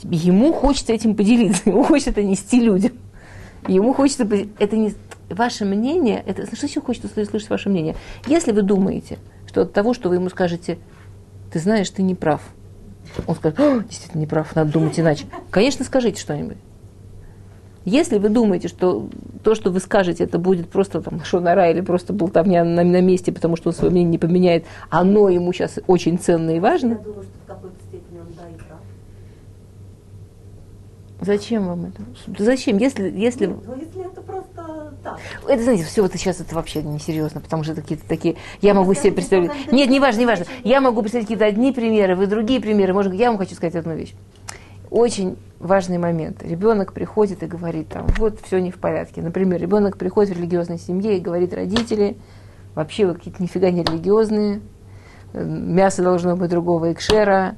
[0.02, 2.94] Ему хочется этим поделиться, ему хочется это нести людям.
[3.68, 4.28] Ему хочется...
[4.58, 4.96] Это не...
[5.30, 6.48] Ваше мнение, это...
[6.56, 7.96] Что еще хочется слышать ваше мнение?
[8.26, 10.80] Если вы думаете, что от того, что вы ему скажете,
[11.52, 12.41] ты знаешь, ты не прав,
[13.28, 15.26] он скажет, действительно не прав, надо думать иначе.
[15.52, 16.58] Конечно, скажите что-нибудь.
[17.86, 19.10] Если вы думаете, что
[19.44, 23.32] то, что вы скажете, это будет просто там шонара или просто болтовня на, на месте,
[23.32, 26.94] потому что он свое мнение не поменяет, оно ему сейчас очень ценно и важно.
[26.94, 28.80] Я думаю, что в какой-то степени он да и прав.
[31.20, 32.04] Зачем вам это?
[32.42, 32.78] Зачем?
[32.78, 33.48] Если, если...
[33.48, 35.20] Нет, ну если это просто так.
[35.48, 38.38] Это, знаете, все вот сейчас это вообще несерьезно, потому что какие-то такие...
[38.62, 39.52] Я могу себе представить...
[39.72, 40.46] Нет, не важно, не важно.
[40.64, 42.94] Я могу представить какие-то одни примеры, вы другие примеры.
[42.94, 44.14] Может, я вам хочу сказать одну вещь.
[44.94, 46.44] Очень важный момент.
[46.44, 49.24] Ребенок приходит и говорит, там, вот все не в порядке.
[49.24, 52.16] Например, ребенок приходит в религиозной семье и говорит родители,
[52.76, 54.62] вообще вы какие-то нифига не религиозные,
[55.34, 57.56] мясо должно быть другого экшера,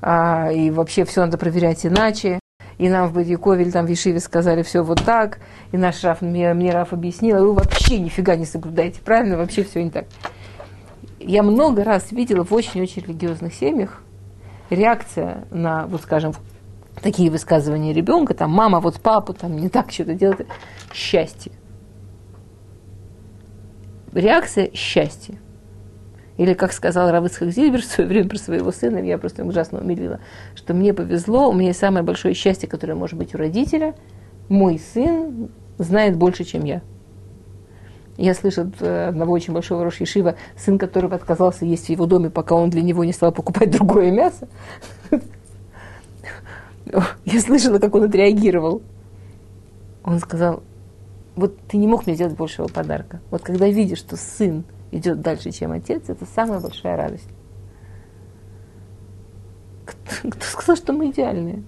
[0.00, 2.40] а, и вообще все надо проверять иначе.
[2.78, 5.40] И нам в Бадьякове или там в Ешиве сказали все вот так,
[5.72, 9.62] и наш Раф, мне, мне Раф объяснил, а вы вообще нифига не соблюдаете, правильно, вообще
[9.62, 10.06] все не так.
[11.20, 14.00] Я много раз видела в очень-очень религиозных семьях
[14.70, 16.32] реакция на, вот скажем,
[17.02, 20.46] такие высказывания ребенка, там, мама, вот папу, там, не так что-то делает,
[20.92, 21.52] счастье.
[24.12, 25.38] Реакция– счастье.
[26.38, 30.20] Или, как сказал Равыцхак Зильбер в свое время про своего сына, я просто ужасно умилила,
[30.54, 33.94] что мне повезло, у меня есть самое большое счастье, которое может быть у родителя,
[34.48, 36.80] мой сын знает больше, чем я.
[38.16, 42.30] Я слышала от одного очень большого Рош Ешива, сын которого отказался есть в его доме,
[42.30, 44.48] пока он для него не стал покупать другое мясо.
[47.24, 48.82] Я слышала, как он отреагировал.
[50.04, 50.62] Он сказал,
[51.36, 53.20] вот ты не мог мне сделать большего подарка.
[53.30, 57.28] Вот когда видишь, что сын идет дальше, чем отец, это самая большая радость.
[59.84, 61.62] Кто, кто сказал, что мы идеальные?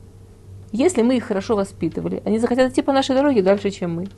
[0.72, 4.08] Если мы их хорошо воспитывали, они захотят идти по нашей дороге дальше, чем мы.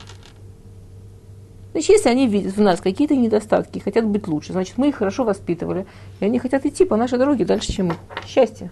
[1.71, 5.23] Значит, если они видят в нас какие-то недостатки, хотят быть лучше, значит, мы их хорошо
[5.23, 5.87] воспитывали,
[6.19, 7.95] и они хотят идти по нашей дороге дальше, чем мы.
[8.27, 8.71] Счастье.